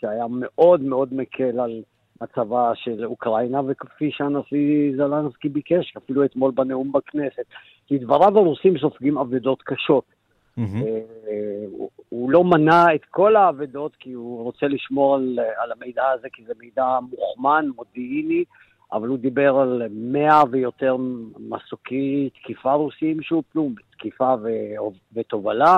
[0.00, 1.82] שהיה מאוד מאוד מקל על
[2.22, 7.44] מצבה של אוקראינה, וכפי שהנשיא זלנסקי ביקש, אפילו אתמול בנאום בכנסת.
[7.90, 10.17] לדבריו הרוסים סופגים אבדות קשות.
[10.58, 11.88] Mm-hmm.
[12.08, 16.42] הוא לא מנע את כל האבדות כי הוא רוצה לשמור על, על המידע הזה, כי
[16.46, 18.44] זה מידע מוכמן, מודיעיני,
[18.92, 20.96] אבל הוא דיבר על מאה ויותר
[21.38, 24.34] מסוקי תקיפה רוסיים שהופלו, תקיפה
[25.12, 25.76] ותובלה,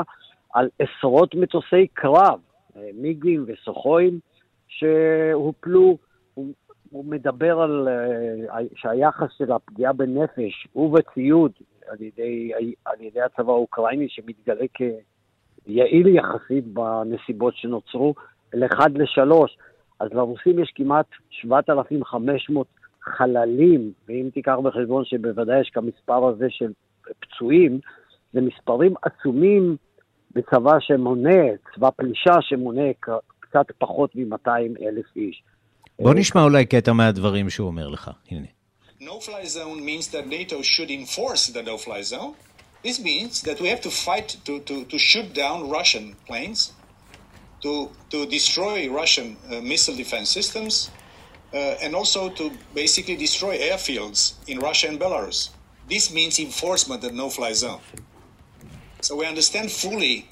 [0.55, 2.41] על עשרות מטוסי קרב,
[2.77, 4.21] אה, מיגים וסוחויים
[4.69, 5.99] שהופלו.
[6.35, 6.53] הוא,
[6.91, 7.89] הוא מדבר על
[8.49, 11.53] uh, שהיחס של הפגיעה בנפש ובציוד
[11.89, 12.53] על ידי,
[12.85, 18.15] על ידי הצבא האוקראיני, שמתגלה כיעיל יחסית בנסיבות שנוצרו,
[18.55, 19.57] לאחד לשלוש.
[20.01, 22.67] אז לרוסים יש כמעט 7,500
[23.03, 26.73] חללים, ואם תיקח בחשבון שבוודאי יש כמספר הזה של
[27.21, 27.79] פצועים,
[28.33, 29.77] זה מספרים עצומים
[30.35, 31.41] בצבא שמונה,
[31.75, 32.93] צבא פלישה שמונה
[33.41, 35.43] קצת פחות מ-200 אלף איש.
[36.00, 38.48] בוא נשמע אולי קטע מהדברים שהוא אומר לך, הנה.
[39.06, 42.34] no-fly zone means that NATO should enforce the no-fly zone.
[42.84, 46.74] This means that we have to fight to, to, to shoot down Russian planes,
[47.62, 50.92] to, to destroy Russian uh, missile defense systems,
[51.54, 55.50] uh, and also to basically destroy airfields in Russia and Belarus.
[55.88, 57.82] This means enforcement of no-fly zone.
[59.02, 60.28] So we understand fully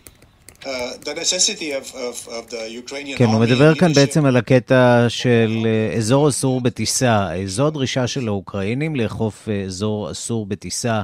[3.16, 7.29] כן, הוא מדבר כאן בעצם על הקטע של אה, אזור אסור בטיסה.
[7.47, 11.03] זו הדרישה של האוקראינים לאכוף אזור אסור בטיסה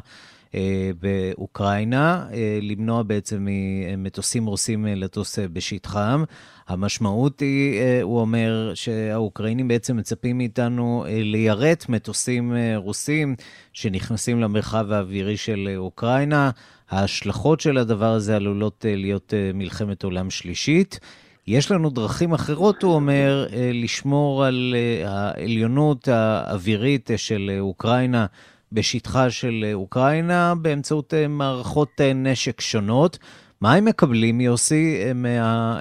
[1.00, 2.26] באוקראינה,
[2.62, 6.24] למנוע בעצם ממטוסים רוסים לטוס בשטחם.
[6.68, 13.36] המשמעות היא, הוא אומר, שהאוקראינים בעצם מצפים מאיתנו ליירט מטוסים רוסים
[13.72, 16.50] שנכנסים למרחב האווירי של אוקראינה.
[16.90, 21.00] ההשלכות של הדבר הזה עלולות להיות מלחמת עולם שלישית.
[21.46, 28.26] יש לנו דרכים אחרות, הוא אומר, אה, לשמור על אה, העליונות האווירית של אוקראינה
[28.72, 33.18] בשטחה של אוקראינה באמצעות אה, מערכות נשק שונות.
[33.60, 35.78] מה הם מקבלים, יוסי, מה,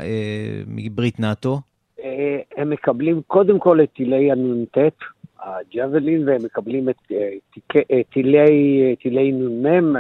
[0.68, 1.60] מברית נאט"ו?
[2.58, 4.78] הם מקבלים קודם כל את טילי הנ"ט,
[5.44, 6.96] הג'אבלין, והם מקבלים את
[8.14, 9.96] טילי, טילי נ"מ,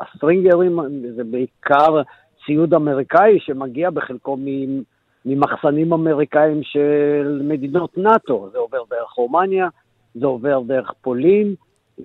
[0.00, 0.78] הסטרינגרים,
[1.16, 2.02] זה בעיקר
[2.46, 4.36] ציוד אמריקאי שמגיע בחלקו
[5.24, 8.48] ממחסנים אמריקאים של מדינות נאט"ו.
[8.52, 9.68] זה עובר דרך רומניה,
[10.14, 11.54] זה עובר דרך פולין,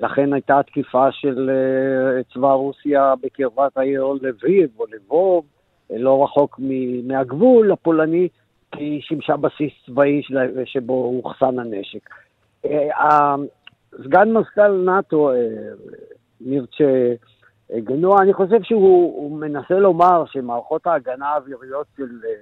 [0.02, 5.46] לכן הייתה תקיפה של uh, צבא רוסיה בקרבת העיר לביב או לבוב,
[5.90, 6.60] לא רחוק
[7.04, 8.28] מהגבול הפולני,
[8.72, 10.22] כי היא שימשה בסיס צבאי
[10.66, 12.10] שבו אוחסן הנשק.
[12.66, 12.70] Uh,
[14.04, 15.32] סגן מזכ"ל נאט"ו,
[16.42, 17.14] מירצ'ה
[17.72, 22.34] גנוע, אני חושב שהוא מנסה לומר שמערכות ההגנה האוויריות של אה,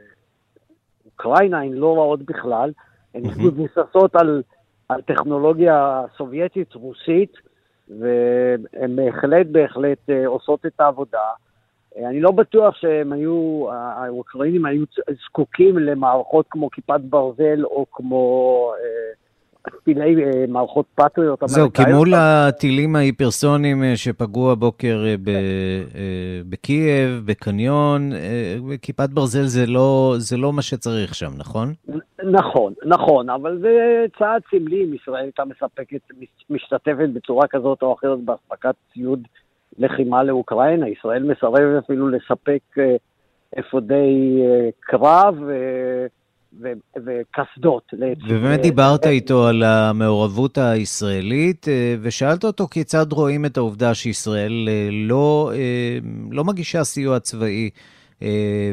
[1.06, 2.72] אוקראינה הן לא רעות בכלל,
[3.16, 4.44] הן מבוססות על,
[4.90, 7.34] על טכנולוגיה סובייטית, רוסית,
[8.00, 11.30] והן בהחלט בהחלט אה, עושות את העבודה.
[11.98, 14.86] אה, אני לא בטוח שהם היו, האוקראינים היו
[15.26, 18.74] זקוקים למערכות כמו כיפת ברזל או כמו
[19.84, 21.43] טילי אה, מערכות פטריוט.
[21.45, 25.15] זהו, כי מול הטילים ההיפרסוניים אה, שפגעו הבוקר אה,
[26.50, 28.12] בקייב, בקניון,
[28.82, 31.74] כיפת ברזל זה לא, זה לא מה שצריך שם, נכון?
[32.32, 36.02] נכון, נכון, אבל זה צעד סמלי אם ישראל הייתה מספקת,
[36.50, 39.28] משתתפת בצורה כזאת או אחרת באספקת ציוד
[39.78, 40.89] לחימה לאוקראינה.
[40.89, 42.62] ישראל מסרבת אפילו לספק
[43.60, 44.41] אפודי
[44.80, 45.36] קרב.
[47.06, 47.94] וקסדות.
[48.30, 54.90] ובאמת דיברת איתו על המעורבות הישראלית, אה, ושאלת אותו כיצד רואים את העובדה שישראל אה,
[54.92, 55.98] לא, אה,
[56.32, 57.70] לא מגישה סיוע צבאי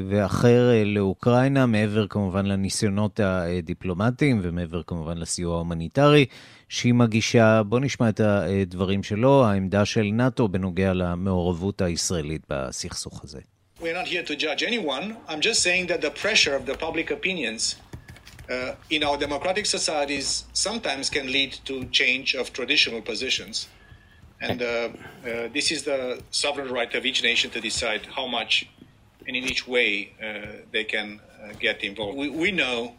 [0.09, 6.27] ואחר לאוקראינה, מעבר כמובן לניסיונות הדיפלומטיים ומעבר כמובן לסיוע ההומניטרי
[6.69, 7.62] שהיא מגישה.
[7.62, 13.41] בואו נשמע את הדברים שלו, העמדה של נאט"ו בנוגע למעורבות הישראלית בסכסוך הזה.
[13.81, 15.17] We're not here to judge anyone.
[15.29, 17.77] I'm just saying that the pressure of the public opinions
[18.51, 23.69] uh, in our democratic societies sometimes can lead to change of traditional positions.
[24.41, 28.69] And uh, uh, this is the sovereign right of each nation to decide how much
[29.27, 32.17] and in each way uh, they can uh, get involved.
[32.17, 32.95] We, we know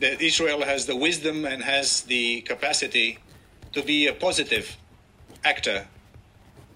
[0.00, 3.18] that Israel has the wisdom and has the capacity
[3.72, 4.76] to be a positive
[5.44, 5.86] actor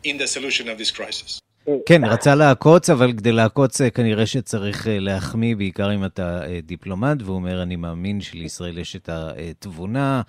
[0.05, 1.41] in the solution of this crisis.
[1.87, 6.61] כן, רצה לעקוץ, אבל כדי לעקוץ אה, כנראה שצריך אה, להחמיא, בעיקר אם אתה אה,
[6.67, 10.23] דיפלומט, והוא אומר, אני מאמין שלישראל יש את התבונה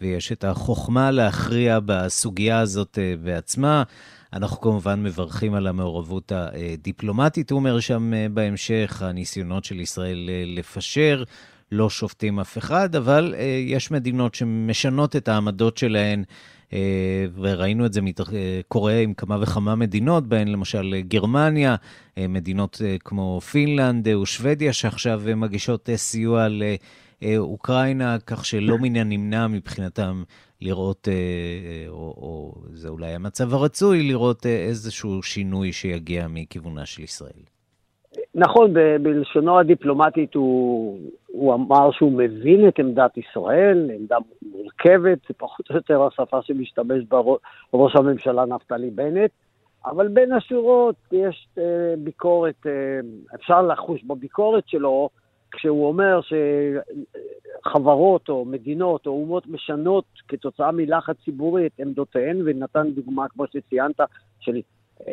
[0.00, 3.82] ויש את החוכמה להכריע בסוגיה הזאת בעצמה.
[4.32, 11.22] אנחנו כמובן מברכים על המעורבות הדיפלומטית, הוא אומר שם בהמשך, הניסיונות של ישראל לפשר.
[11.72, 13.34] לא שופטים אף אחד, אבל
[13.66, 16.24] יש מדינות שמשנות את העמדות שלהן
[17.34, 18.00] וראינו את זה
[18.32, 21.76] אה, קורה עם כמה וכמה מדינות, בהן למשל גרמניה,
[22.18, 26.46] אה, מדינות כמו פינלנד ושוודיה, שעכשיו מגישות סיוע
[27.22, 30.22] לאוקראינה, כך שלא מן הנמנע מבחינתם
[30.60, 31.08] לראות,
[31.88, 37.42] או, או זה אולי המצב הרצוי, לראות איזשהו שינוי שיגיע מכיוונה של ישראל.
[38.34, 40.98] נכון, בלשונו הדיפלומטית הוא,
[41.32, 47.04] הוא אמר שהוא מבין את עמדת ישראל, עמדה מורכבת, זה פחות או יותר השפה שמשתמש
[47.08, 47.20] בה
[47.74, 49.30] ראש הממשלה נפתלי בנט,
[49.86, 51.60] אבל בין השורות יש uh,
[51.98, 55.08] ביקורת, uh, אפשר לחוש בביקורת שלו,
[55.50, 56.20] כשהוא אומר
[57.64, 64.00] שחברות או מדינות או אומות משנות כתוצאה מלחץ ציבורי את עמדותיהן, ונתן דוגמה, כמו שציינת,
[64.40, 64.60] של
[65.00, 65.04] uh,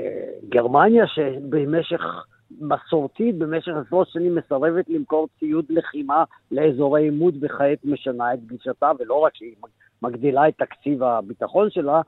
[0.50, 2.26] גרמניה, שבמשך...
[2.62, 9.14] מסורתית במשך עשרות שנים מסרבת למכור ציוד לחימה לאזורי עימות וכעת משנה את גישתה, ולא
[9.14, 9.56] רק שהיא
[10.02, 12.02] מגדילה את תקציב הביטחון שלה,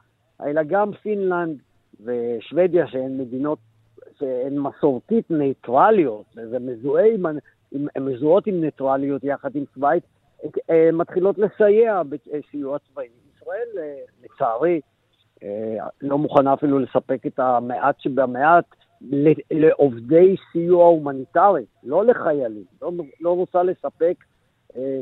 [0.45, 1.57] אלא גם פינלנד
[2.03, 3.59] ושוודיה שהן מדינות
[4.19, 6.25] שהן מסורתית ניטרליות,
[6.59, 7.25] מזוהה עם,
[7.71, 10.03] עם, עם ניטרליות יחד עם שווייץ,
[10.69, 13.07] אה, מתחילות לסייע בסיוע צבאי.
[13.47, 14.81] ישראל, אה, לצערי,
[15.43, 18.65] אה, לא מוכנה אפילו לספק את המעט שבמעט
[19.51, 24.15] לעובדי סיוע הומניטרי, לא לחיילים, לא, לא רוצה לספק
[24.75, 25.01] אה,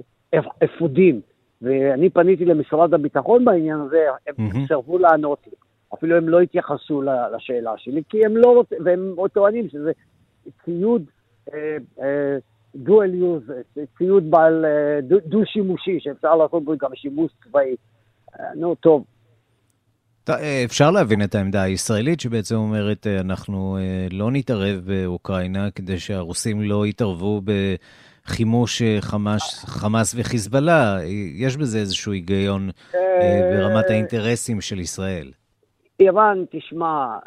[0.64, 1.22] אפודים.
[1.62, 4.68] ואני פניתי למשרד הביטחון בעניין הזה, הם mm-hmm.
[4.68, 5.54] סירבו לענות לי.
[5.94, 7.02] אפילו הם לא התייחסו
[7.36, 9.92] לשאלה שלי, כי הם לא רוצים, והם טוענים שזה
[10.66, 11.04] ציוד
[12.76, 13.44] דואל יוז,
[13.98, 14.66] ציוד בעל
[15.26, 17.76] דו-שימושי, שאפשר לעשות בו גם שימוש צבאי.
[18.56, 19.04] נו, טוב.
[20.66, 23.78] אפשר להבין את העמדה הישראלית שבעצם אומרת, אנחנו
[24.12, 27.42] לא נתערב באוקראינה כדי שהרוסים לא יתערבו
[28.26, 30.98] בחימוש חמאס, חמאס וחיזבאללה.
[31.36, 32.70] יש בזה איזשהו היגיון
[33.52, 35.32] ברמת האינטרסים של ישראל.
[36.00, 37.18] איראן, תשמע,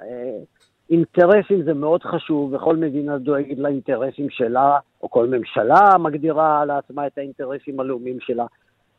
[0.90, 7.18] אינטרסים זה מאוד חשוב, וכל מדינה דואגת לאינטרסים שלה, או כל ממשלה מגדירה לעצמה את
[7.18, 8.44] האינטרסים הלאומיים שלה.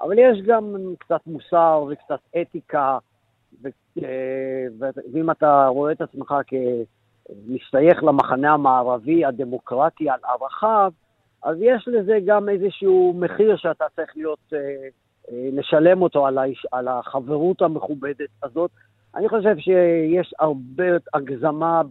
[0.01, 2.97] אבל יש גם קצת מוסר וקצת אתיקה,
[3.63, 3.99] ו-
[5.13, 10.91] ואם אתה רואה את עצמך כמשתייך למחנה המערבי הדמוקרטי על ערכיו,
[11.43, 14.53] אז יש לזה גם איזשהו מחיר שאתה צריך להיות,
[15.31, 18.71] לשלם אותו על, האיש, על החברות המכובדת הזאת.
[19.15, 20.83] אני חושב שיש הרבה
[21.13, 21.81] הגזמה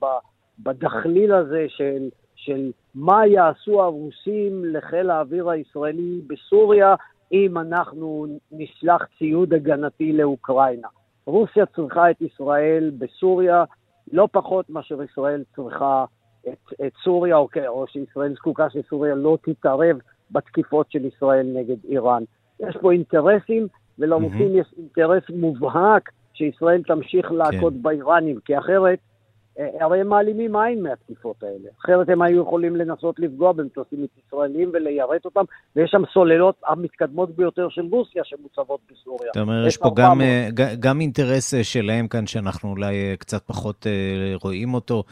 [0.58, 6.94] בדחליל הזה של, של מה יעשו הרוסים לחיל האוויר הישראלי בסוריה
[7.32, 10.88] אם אנחנו נשלח ציוד הגנתי לאוקראינה.
[11.28, 13.64] רוסיה צריכה את ישראל בסוריה
[14.12, 16.04] לא פחות מאשר ישראל צריכה
[16.48, 19.98] את, את סוריה, או, או שישראל זקוקה שסוריה לא תתערב
[20.30, 22.22] בתקיפות של ישראל נגד איראן.
[22.60, 23.66] יש פה אינטרסים,
[23.98, 24.60] ולרוסים mm-hmm.
[24.60, 27.82] יש אינטרס מובהק שישראל תמשיך להכות כן.
[27.82, 28.98] באיראנים, כי אחרת,
[29.80, 31.68] הרי הם מעלימים עין מהתקיפות האלה.
[31.84, 35.44] אחרת הם היו יכולים לנסות לפגוע במטוסים ישראלים וליירט אותם,
[35.76, 39.30] ויש שם סוללות המתקדמות ביותר של רוסיה שמוצבות בסוריה.
[39.34, 40.20] זאת אומרת, יש פה גם,
[40.80, 43.86] גם אינטרס שלהם כאן, שאנחנו אולי קצת פחות
[44.42, 45.04] רואים אותו.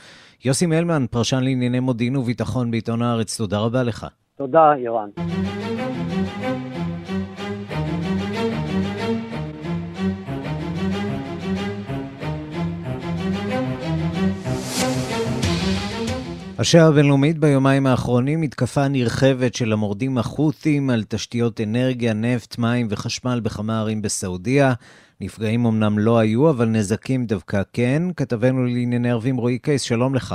[0.44, 4.07] יוסי מלמן, פרשן לענייני מודיעין וביטחון בעיתון הארץ, תודה רבה לך.
[4.36, 5.11] תודה, אירן.
[16.59, 23.40] השעה הבינלאומית ביומיים האחרונים מתקפה נרחבת של המורדים החות'ים על תשתיות אנרגיה, נפט, מים וחשמל
[23.42, 24.72] בכמה ערים בסעודיה.
[25.20, 28.02] נפגעים אמנם לא היו, אבל נזקים דווקא כן.
[28.16, 30.34] כתבנו לענייני ערבים רועי קייס, שלום לך.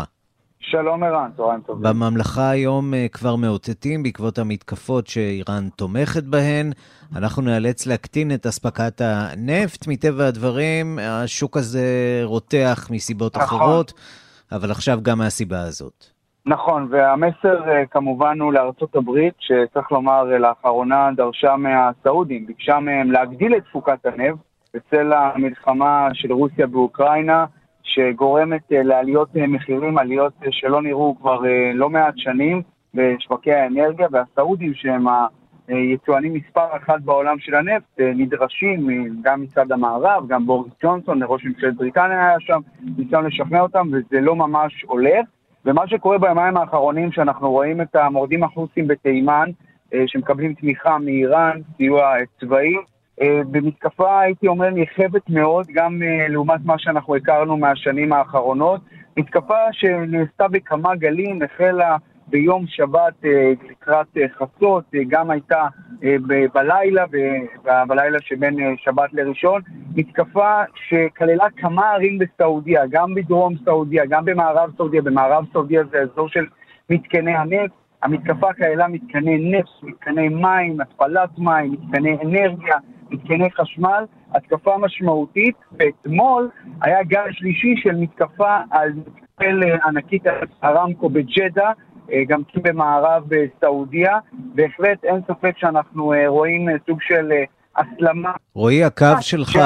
[0.59, 1.83] שלום ערן, צהריים טובים.
[1.83, 6.71] בממלכה היום כבר מאותתים בעקבות המתקפות שאיראן תומכת בהן.
[7.15, 9.87] אנחנו נאלץ להקטין את אספקת הנפט.
[9.87, 13.59] מטבע הדברים, השוק הזה רותח מסיבות נכון.
[13.59, 13.93] אחרות.
[14.51, 16.10] אבל עכשיו גם מהסיבה הזאת.
[16.45, 17.61] נכון, והמסר
[17.91, 24.39] כמובן הוא לארצות הברית, שצריך לומר לאחרונה דרשה מהסעודים, ביקשה מהם להגדיל את תפוקת הנפט
[24.73, 27.45] בצל המלחמה של רוסיה באוקראינה,
[27.83, 31.41] שגורמת לעליות מחירים, עליות שלא נראו כבר
[31.73, 32.61] לא מעט שנים
[32.93, 35.05] בשווקי האנרגיה, והסעודים שהם
[35.67, 38.87] היצואנים מספר אחת בעולם של הנפט, נדרשים
[39.21, 42.59] גם מצד המערב, גם בוריס ג'ונסון, ראש ממשלת בריטניה היה שם,
[42.97, 45.25] ניסיון לשכנע אותם, וזה לא ממש הולך.
[45.65, 49.49] ומה שקורה ביומיים האחרונים, שאנחנו רואים את המורדים החוסים בתימן,
[50.07, 52.75] שמקבלים תמיכה מאיראן, סיוע צבאי,
[53.23, 58.81] במתקפה, הייתי אומר, נרחבת מאוד, גם לעומת מה שאנחנו הכרנו מהשנים האחרונות.
[59.17, 61.97] מתקפה שנעשתה בכמה גלים, החלה
[62.31, 63.13] ביום שבת
[63.69, 65.67] לקראת חצות, גם הייתה
[66.53, 67.05] בלילה,
[67.87, 69.61] בלילה שבין שבת לראשון,
[69.95, 76.29] מתקפה שכללה כמה ערים בסעודיה, גם בדרום סעודיה, גם במערב סעודיה, במערב סעודיה זה אזור
[76.29, 76.45] של
[76.89, 77.73] מתקני הנפט,
[78.03, 82.75] המתקפה כללה מתקני נפט, מתקני מים, התפלת מים, מתקני אנרגיה,
[83.11, 84.03] מתקני חשמל,
[84.35, 86.49] התקפה משמעותית, ואתמול
[86.81, 90.23] היה גל שלישי של מתקפה על מתקפל ענקית
[90.63, 91.71] ארמקו בג'דה,
[92.28, 93.22] גם כן במערב
[93.60, 94.18] סעודיה.
[94.32, 97.32] בהחלט אין ספק שאנחנו רואים סוג של
[97.76, 98.32] הסלמה.
[98.54, 99.58] רועי, הקו שלך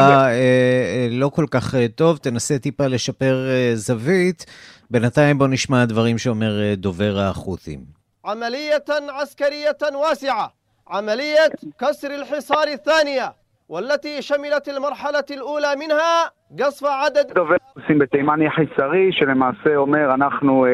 [1.10, 4.46] לא כל כך טוב, תנסה טיפה לשפר זווית.
[4.90, 8.00] בינתיים בוא נשמע הדברים שאומר דובר החות'ים.
[8.24, 8.84] عملية
[9.20, 10.52] عسكرية واسعة
[10.88, 13.32] عملية كسر الحصار الثانية
[13.68, 20.66] والتي شملت المرحلة الأولى منها قصف عدد דובר החות'ים בתימן יחי שרי, שלמעשה אומר אנחנו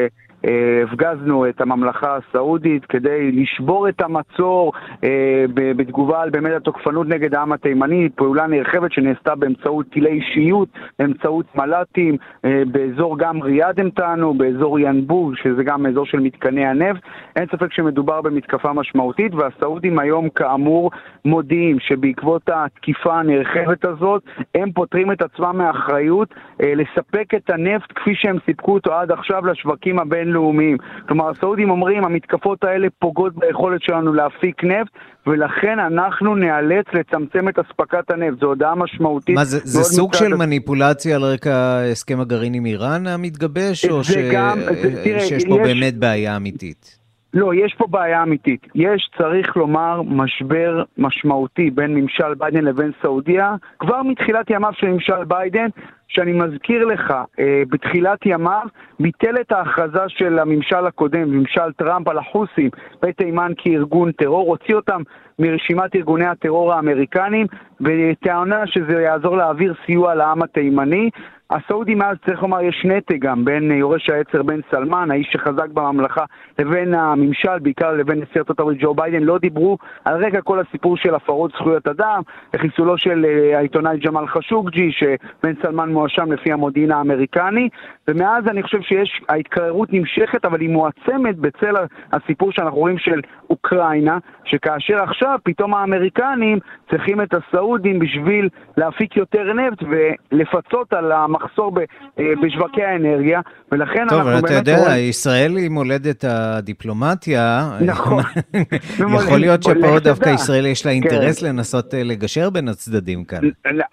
[0.44, 4.72] הפגזנו את הממלכה הסעודית כדי לשבור את המצור
[5.04, 5.44] אה,
[5.76, 10.68] בתגובה על באמת התוקפנות נגד העם התימני, פעולה נרחבת שנעשתה באמצעות טילי אישיות,
[10.98, 16.66] באמצעות מל"טים, אה, באזור גם ריאד הם טענו, באזור ינבוב, שזה גם אזור של מתקני
[16.66, 17.00] הנפט.
[17.36, 20.90] אין ספק שמדובר במתקפה משמעותית, והסעודים היום כאמור
[21.24, 24.22] מודיעים שבעקבות התקיפה הנרחבת הזאת,
[24.54, 29.46] הם פותרים את עצמם מאחריות אה, לספק את הנפט כפי שהם סיפקו אותו עד עכשיו
[29.46, 30.76] לשווקים הבין בינלאומיים.
[31.08, 34.92] כלומר, הסעודים אומרים, המתקפות האלה פוגעות ביכולת שלנו להפיק נפט,
[35.26, 38.40] ולכן אנחנו ניאלץ לצמצם את אספקת הנפט.
[38.40, 39.34] זו הודעה משמעותית.
[39.34, 44.16] מה, זה, זה סוג של מניפולציה על רקע הסכם הגרעין עם איראן המתגבש, או ש...
[44.32, 45.68] גם, זה, תראה, שיש פה יש...
[45.68, 47.02] באמת בעיה אמיתית?
[47.34, 48.66] לא, יש פה בעיה אמיתית.
[48.74, 55.24] יש, צריך לומר, משבר משמעותי בין ממשל ביידן לבין סעודיה, כבר מתחילת ימיו של ממשל
[55.28, 55.68] ביידן,
[56.14, 58.66] שאני מזכיר לך, אה, בתחילת ימיו
[59.00, 62.70] ביטל את ההכרזה של הממשל הקודם, ממשל טראמפ על החוסים
[63.02, 65.02] בתימן כארגון טרור, הוציא אותם
[65.38, 67.46] מרשימת ארגוני הטרור האמריקניים,
[67.80, 71.10] בטענה שזה יעזור להעביר סיוע לעם התימני.
[71.54, 76.24] הסעודים מאז, צריך לומר, יש נתק גם בין יורש העצר בן סלמן, האיש שחזק בממלכה,
[76.58, 80.96] לבין הממשל, בעיקר לבין נשיא ארצות הברית ג'ו ביידן, לא דיברו על רקע כל הסיפור
[80.96, 82.22] של הפרות זכויות אדם,
[82.54, 87.68] וחיסולו של אה, העיתונאי ג'מאל חשוקג'י, שבן סלמן מואשם לפי המודיעין האמריקני,
[88.08, 91.74] ומאז אני חושב שיש, ההתקררות נמשכת, אבל היא מועצמת בצל
[92.12, 96.58] הסיפור שאנחנו רואים של אוקראינה, שכאשר עכשיו פתאום האמריקנים
[96.90, 101.72] צריכים את הסעודים בשביל להפיק יותר נפט ולפצות על המחסור
[102.18, 103.40] אה, בשווקי האנרגיה,
[103.72, 104.44] ולכן טוב, אנחנו באמת...
[104.44, 105.08] טוב, אתה יודע, רואים...
[105.08, 107.70] ישראל היא מולדת הדיפלומטיה.
[107.80, 108.22] נכון.
[109.18, 111.48] יכול להיות שפה דווקא ישראל יש לה אינטרס כן.
[111.48, 113.38] לנסות אה, לגשר בין הצדדים כאן.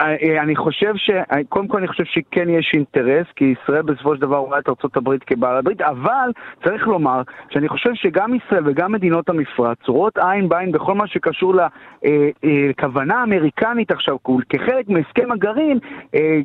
[0.01, 1.09] אה, אני חושב ש...
[1.49, 5.17] קודם כל אני חושב שכן יש אינטרס, כי ישראל בסופו של דבר רואה את ארה"ב
[5.27, 6.31] כבעל הברית, אבל
[6.63, 11.53] צריך לומר שאני חושב שגם ישראל וגם מדינות המפרץ רואות עין בעין בכל מה שקשור
[12.43, 14.17] לכוונה אה, האמריקנית עכשיו,
[14.49, 15.79] כחלק מהסכם הגרעין,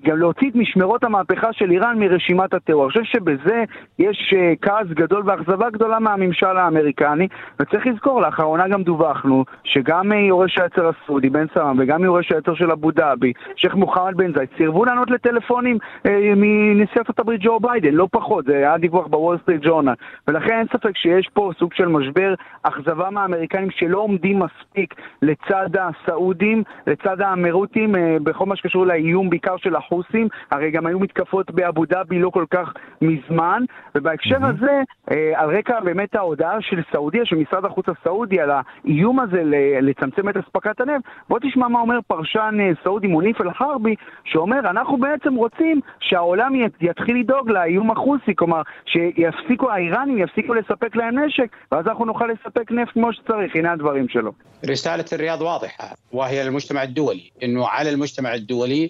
[0.05, 2.85] גם להוציא את משמרות המהפכה של איראן מרשימת הטרור.
[2.85, 3.65] אני חושב שבזה
[3.99, 7.29] יש כעס גדול ואכזבה גדולה מהממשל האמריקני,
[7.61, 12.71] וצריך לזכור, לאחרונה גם דווחנו שגם יורש העצר הסעודי, בן סלמאן, וגם יורש העצר של
[12.71, 17.95] אבו דאבי, שייח' מוחמד בן זייד, סירבו לענות לטלפונים אה, מנשיא ארצות הברית ג'ו ביידן,
[17.95, 19.95] לא פחות, זה היה דיווח בוול סטריט ג'ורנל.
[20.29, 26.63] ולכן אין ספק שיש פה סוג של משבר אכזבה מהאמריקנים שלא עומדים מספיק לצד הסעודים,
[26.87, 31.85] לצד האמירותים, אה, בכל מה שקשור לאיום בעיקר של החות'ים, הרי גם היו מתקפות באבו
[31.85, 32.73] דאבי לא כל כך
[33.03, 33.63] מזמן,
[33.95, 34.47] ובהקשר mm-hmm.
[34.47, 39.43] הזה, אה, על רקע באמת ההודעה של סעודיה, של משרד החוץ הסעודי, על האיום הזה
[39.83, 45.35] לצמצם את אספקת הנפט, בוא תשמע מה אומר פרשן סעודי מוניף אל-חרבי, שאומר, אנחנו בעצם
[45.35, 52.06] רוצים שהעולם יתחיל לדאוג לאיום החוסי, כלומר, שיפסיקו, האיראנים יפסיקו לספק להם נשק, ואז אנחנו
[52.06, 54.32] נוכל לספק נפט כמו שצריך, הנה הדברים שלו.
[54.70, 58.90] رسالة الرياض واضحة وهي للمجتمع الدولي انه على المجتمع الدولي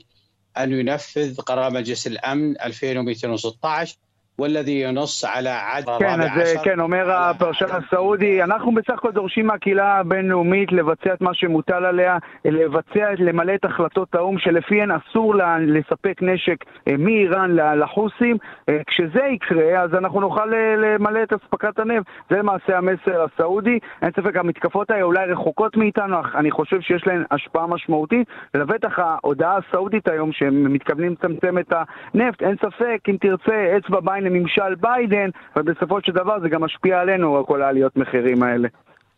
[0.57, 3.97] ان ينفذ قرار مجلس الامن 2216
[4.39, 9.97] والذي ينص على عدد כן, אז כן, אומר הפרשן הסעודי, אנחנו בסך הכל דורשים מהקהילה
[9.97, 16.21] הבינלאומית לבצע את מה שמוטל עליה, לבצע, למלא את החלטות האו"ם שלפיהן אסור לה, לספק
[16.21, 16.57] נשק
[16.87, 18.37] אה, מאיראן לחוסים.
[18.69, 22.07] אה, כשזה יקרה, אז אנחנו נוכל אה, למלא את אספקת הנפט.
[22.29, 23.79] זה למעשה המסר הסעודי.
[24.01, 28.99] אין ספק, המתקפות האלה אולי רחוקות מאיתנו, אך אני חושב שיש להן השפעה משמעותית, ולבטח
[28.99, 31.73] ההודעה הסעודית היום, שהם מתכוונים לצמצם את
[32.13, 37.00] הנפט, אין ספק, אם תרצה, אצבע בעין לממשל ביידן, ובסופו של דבר זה גם משפיע
[37.00, 38.68] עלינו, כל העליות מחירים האלה.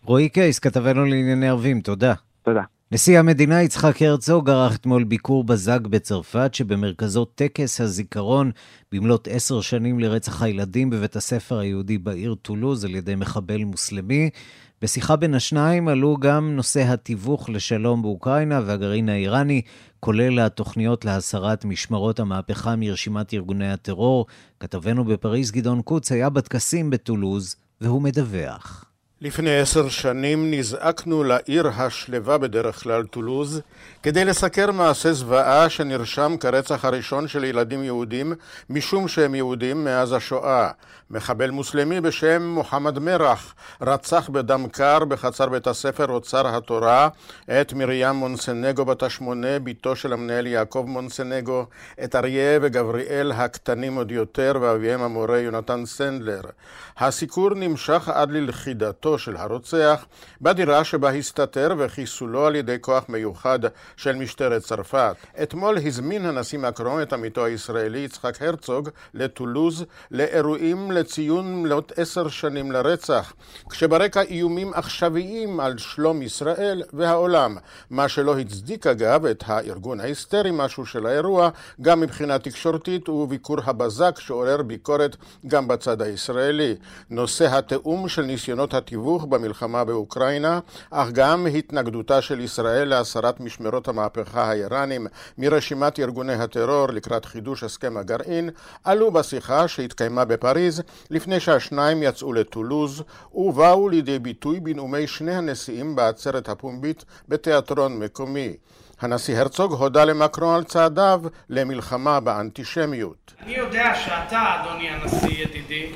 [0.05, 2.15] רועי קייס, כתבנו לענייני ערבים, תודה.
[2.43, 2.63] תודה.
[2.93, 8.51] נשיא המדינה יצחק הרצוג ערך אתמול ביקור בזק בצרפת, שבמרכזו טקס הזיכרון
[8.93, 14.31] במלאת עשר שנים לרצח הילדים בבית הספר היהודי בעיר טולוז על ידי מחבל מוסלמי.
[14.83, 19.63] בשיחה בין השניים עלו גם נושא התיווך לשלום באוקראינה והגרעין האיראני,
[20.01, 24.27] כולל התוכניות להסרת משמרות המהפכה מרשימת ארגוני הטרור.
[24.61, 28.85] כתבנו בפריז גדעון קוץ היה בטקסים בטולוז, והוא מדווח.
[29.21, 33.61] לפני עשר שנים נזעקנו לעיר השלווה בדרך כלל, טולוז,
[34.03, 38.33] כדי לסקר מעשה זוועה שנרשם כרצח הראשון של ילדים יהודים
[38.71, 40.71] משום שהם יהודים מאז השואה.
[41.11, 47.09] מחבל מוסלמי בשם מוחמד מרח רצח בדם קר בחצר בית הספר אוצר התורה
[47.61, 51.67] את מרים מונסנגו בת השמונה, בתו של המנהל יעקב מונסנגו,
[52.05, 56.41] את אריה וגבריאל הקטנים עוד יותר ואביהם המורה יונתן סנדלר.
[56.99, 60.07] הסיקור נמשך עד ללכידתו של הרוצח
[60.41, 63.59] בדירה שבה הסתתר וחיסולו על ידי כוח מיוחד
[63.97, 65.17] של משטרת צרפת.
[65.43, 72.73] אתמול הזמין הנשיא מקרון את עמיתו הישראלי יצחק הרצוג לטולוז לאירועים לציון מלאת עשר שנים
[72.73, 73.33] לרצח,
[73.71, 77.57] כשברקע איומים עכשוויים על שלום ישראל והעולם,
[77.91, 81.49] מה שלא הצדיק אגב את הארגון ההיסטרי משהו של האירוע,
[81.83, 86.75] גם מבחינה תקשורתית וביקור הבזק שעורר ביקורת גם בצד הישראלי.
[87.11, 93.89] נושא התיאום של ניסיונות התיאום התיווך במלחמה באוקראינה, אך גם התנגדותה של ישראל להסרת משמרות
[93.89, 95.07] המהפכה האיראנים
[95.39, 98.51] מרשימת ארגוני הטרור לקראת חידוש הסכם הגרעין,
[98.85, 103.03] עלו בשיחה שהתקיימה בפריז לפני שהשניים יצאו לטולוז
[103.35, 108.57] ובאו לידי ביטוי בנאומי שני הנשיאים בעצרת הפומבית בתיאטרון מקומי.
[109.01, 111.21] הנשיא הרצוג הודה למקרון על צעדיו
[111.51, 113.35] למלחמה באנטישמיות.
[113.43, 115.93] אני יודע שאתה, אדוני הנשיא ידידי,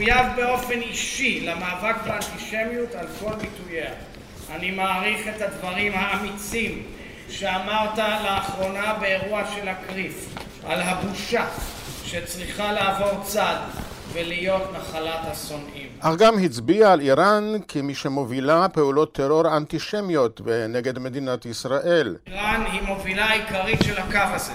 [0.00, 3.90] מחויב באופן אישי למאבק באנטישמיות על כל ביטוייה.
[4.50, 6.82] אני מעריך את הדברים האמיצים
[7.28, 10.34] שאמרת לאחרונה באירוע של הקריף,
[10.66, 11.44] על הבושה
[12.04, 13.56] שצריכה לעבור צד
[14.12, 15.88] ולהיות נחלת השונאים.
[16.00, 22.16] אך גם הצביע על איראן כמי שמובילה פעולות טרור אנטישמיות נגד מדינת ישראל.
[22.26, 24.52] איראן היא מובילה עיקרית של הקו הזה.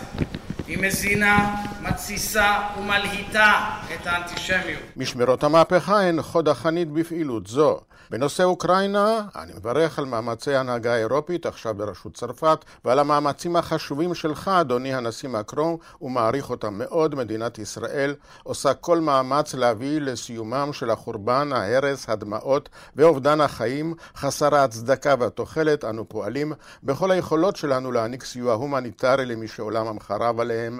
[0.68, 3.54] היא מזינה, מתסיסה ומלהיטה
[3.96, 4.82] את האנטישמיות.
[4.98, 7.80] משמרות המהפכה הן חוד החנית בפעילות זו.
[8.10, 14.48] בנושא אוקראינה, אני מברך על מאמצי ההנהגה האירופית, עכשיו בראשות צרפת, ועל המאמצים החשובים שלך,
[14.48, 17.16] אדוני הנשיא מקרון, ומעריך אותם מאוד.
[17.16, 25.16] מדינת ישראל עושה כל מאמץ להביא לסיומם של החורבן, ההרס, הדמעות ואובדן החיים, חסר ההצדקה
[25.20, 25.84] והתוחלת.
[25.84, 26.54] אנו פועלים
[26.84, 30.80] בכל היכולות שלנו להעניק סיוע הומניטרי למי שעולם המחרב עליהם.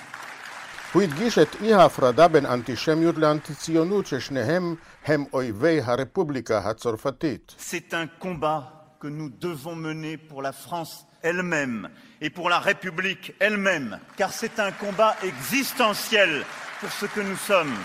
[0.92, 4.74] הוא הדגיש את אי ההפרדה בין אנטישמיות לאנטי-ציונות ששניהם
[5.06, 7.54] הם אויבי הרפובליקה הצרפתית.
[7.58, 8.60] C'est un combat
[9.00, 11.88] que nous devons mener pour la France elle-même
[12.20, 16.44] et pour la République elle-même, car c'est un combat existentiel
[16.80, 17.76] pour ce que nous sommes.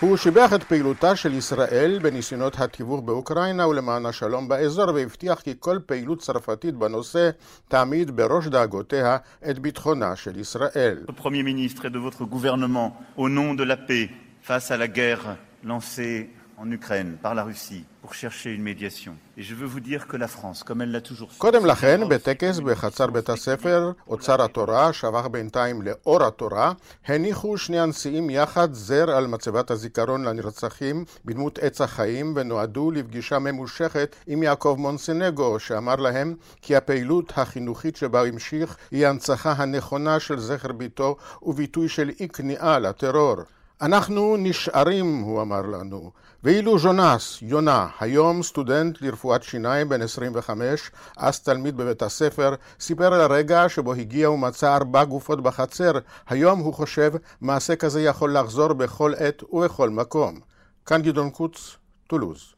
[0.00, 5.78] הוא שיבח את פעילותה של ישראל בניסיונות התיווך באוקראינה ולמען השלום באזור והבטיח כי כל
[5.86, 7.30] פעילות צרפתית בנושא
[7.68, 9.16] תעמיד בראש דאגותיה
[9.50, 10.98] את ביטחונה של ישראל.
[11.16, 14.08] Premier ministre et de votre gouvernement, au nom de la paix
[14.42, 16.30] face à la guerre lancée
[16.62, 19.14] en Ukraine par la Russie pour chercher une médiation.
[19.38, 21.38] Et je veux vous dire que la France, comme elle l'a toujours fait...
[21.38, 26.72] קודם לכן, בטקס בחצר בית הספר, אוצר התורה, שהפך בינתיים לאור התורה,
[27.06, 34.16] הניחו שני הנשיאים יחד זר על מצבת הזיכרון לנרצחים בדמות עץ החיים, ונועדו לפגישה ממושכת
[34.26, 40.72] עם יעקב מונסנגו, שאמר להם כי הפעילות החינוכית שבה המשיך היא ההנצחה הנכונה של זכר
[40.72, 43.36] ביתו וביטוי של אי כניעה לטרור.
[43.81, 46.11] אנחנו נשארים, הוא אמר לנו.
[46.43, 53.21] ואילו ז'ונס, יונה, היום סטודנט לרפואת שיניים בן 25, אז תלמיד בבית הספר, סיפר על
[53.21, 55.91] הרגע שבו הגיע ומצא ארבע גופות בחצר.
[56.29, 60.39] היום הוא חושב, מעשה כזה יכול לחזור בכל עת ובכל מקום.
[60.85, 61.77] כאן גדעון קוץ,
[62.07, 62.55] טולוז.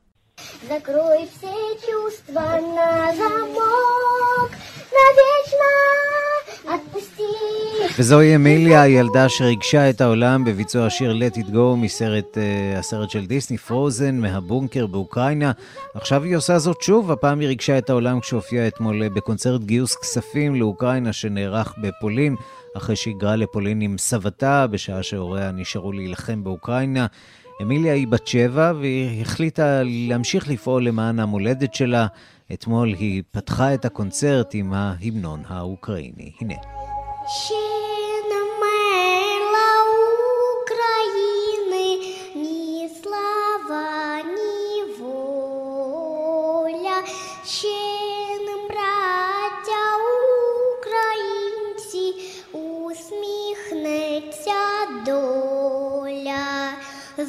[0.70, 1.56] Закрой все
[1.88, 4.52] чувства на замок,
[4.96, 6.21] навечно
[7.99, 13.27] וזוהי אמיליה, הילדה שריגשה את העולם בביצוע השיר Let It Go מסרט, uh, הסרט של
[13.27, 15.53] דיסני, פרוזן, מהבונקר באוקראינה.
[15.95, 20.55] עכשיו היא עושה זאת שוב, הפעם היא ריגשה את העולם כשהופיעה אתמול בקונצרט גיוס כספים
[20.55, 22.37] לאוקראינה שנערך בפולין,
[22.77, 27.07] אחרי שהיגרה לפולין עם סבתה, בשעה שהוריה נשארו להילחם באוקראינה.
[27.63, 32.07] אמיליה היא בת שבע, והיא החליטה להמשיך לפעול למען המולדת שלה.
[32.53, 36.33] אתמול היא פתחה את הקונצרט עם ההמנון האוקראיני.
[36.41, 36.55] הנה.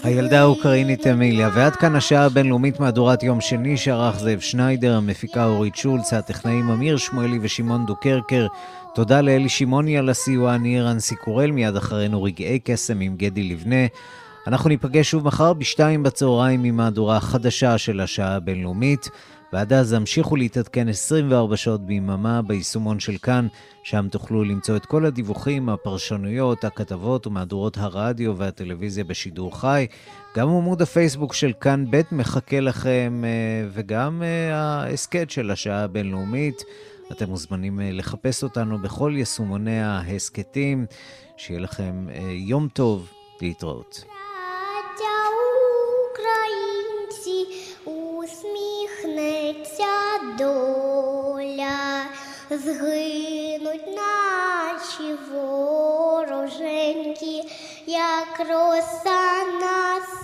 [0.03, 5.75] הילדה האוקראינית אמיליה, ועד כאן השעה הבינלאומית מהדורת יום שני שערך זאב שניידר, המפיקה אורית
[5.75, 8.47] שולץ, הטכנאים אמיר שמואלי ושמעון דוקרקר.
[8.95, 13.85] תודה לאלי שמעוני על הסיוע, אני רנסי קורל, מיד אחרינו רגעי קסם עם גדי לבנה.
[14.47, 19.09] אנחנו ניפגש שוב מחר בשתיים בצהריים עם מהדורה החדשה של השעה הבינלאומית.
[19.53, 23.47] ועד אז המשיכו להתעדכן 24 שעות ביממה ביישומון של כאן,
[23.83, 29.87] שם תוכלו למצוא את כל הדיווחים, הפרשנויות, הכתבות ומהדורות הרדיו והטלוויזיה בשידור חי.
[30.37, 36.63] גם עמוד הפייסבוק של כאן ב' מחכה לכם, אה, וגם אה, ההסכת של השעה הבינלאומית.
[37.11, 40.85] אתם מוזמנים אה, לחפש אותנו בכל יישומוני ההסכתים.
[41.37, 44.12] שיהיה לכם יום טוב, להתראות.
[50.43, 52.05] доля,
[52.49, 56.63] згинуть наші вороженьки,
[57.87, 60.22] як роса нас.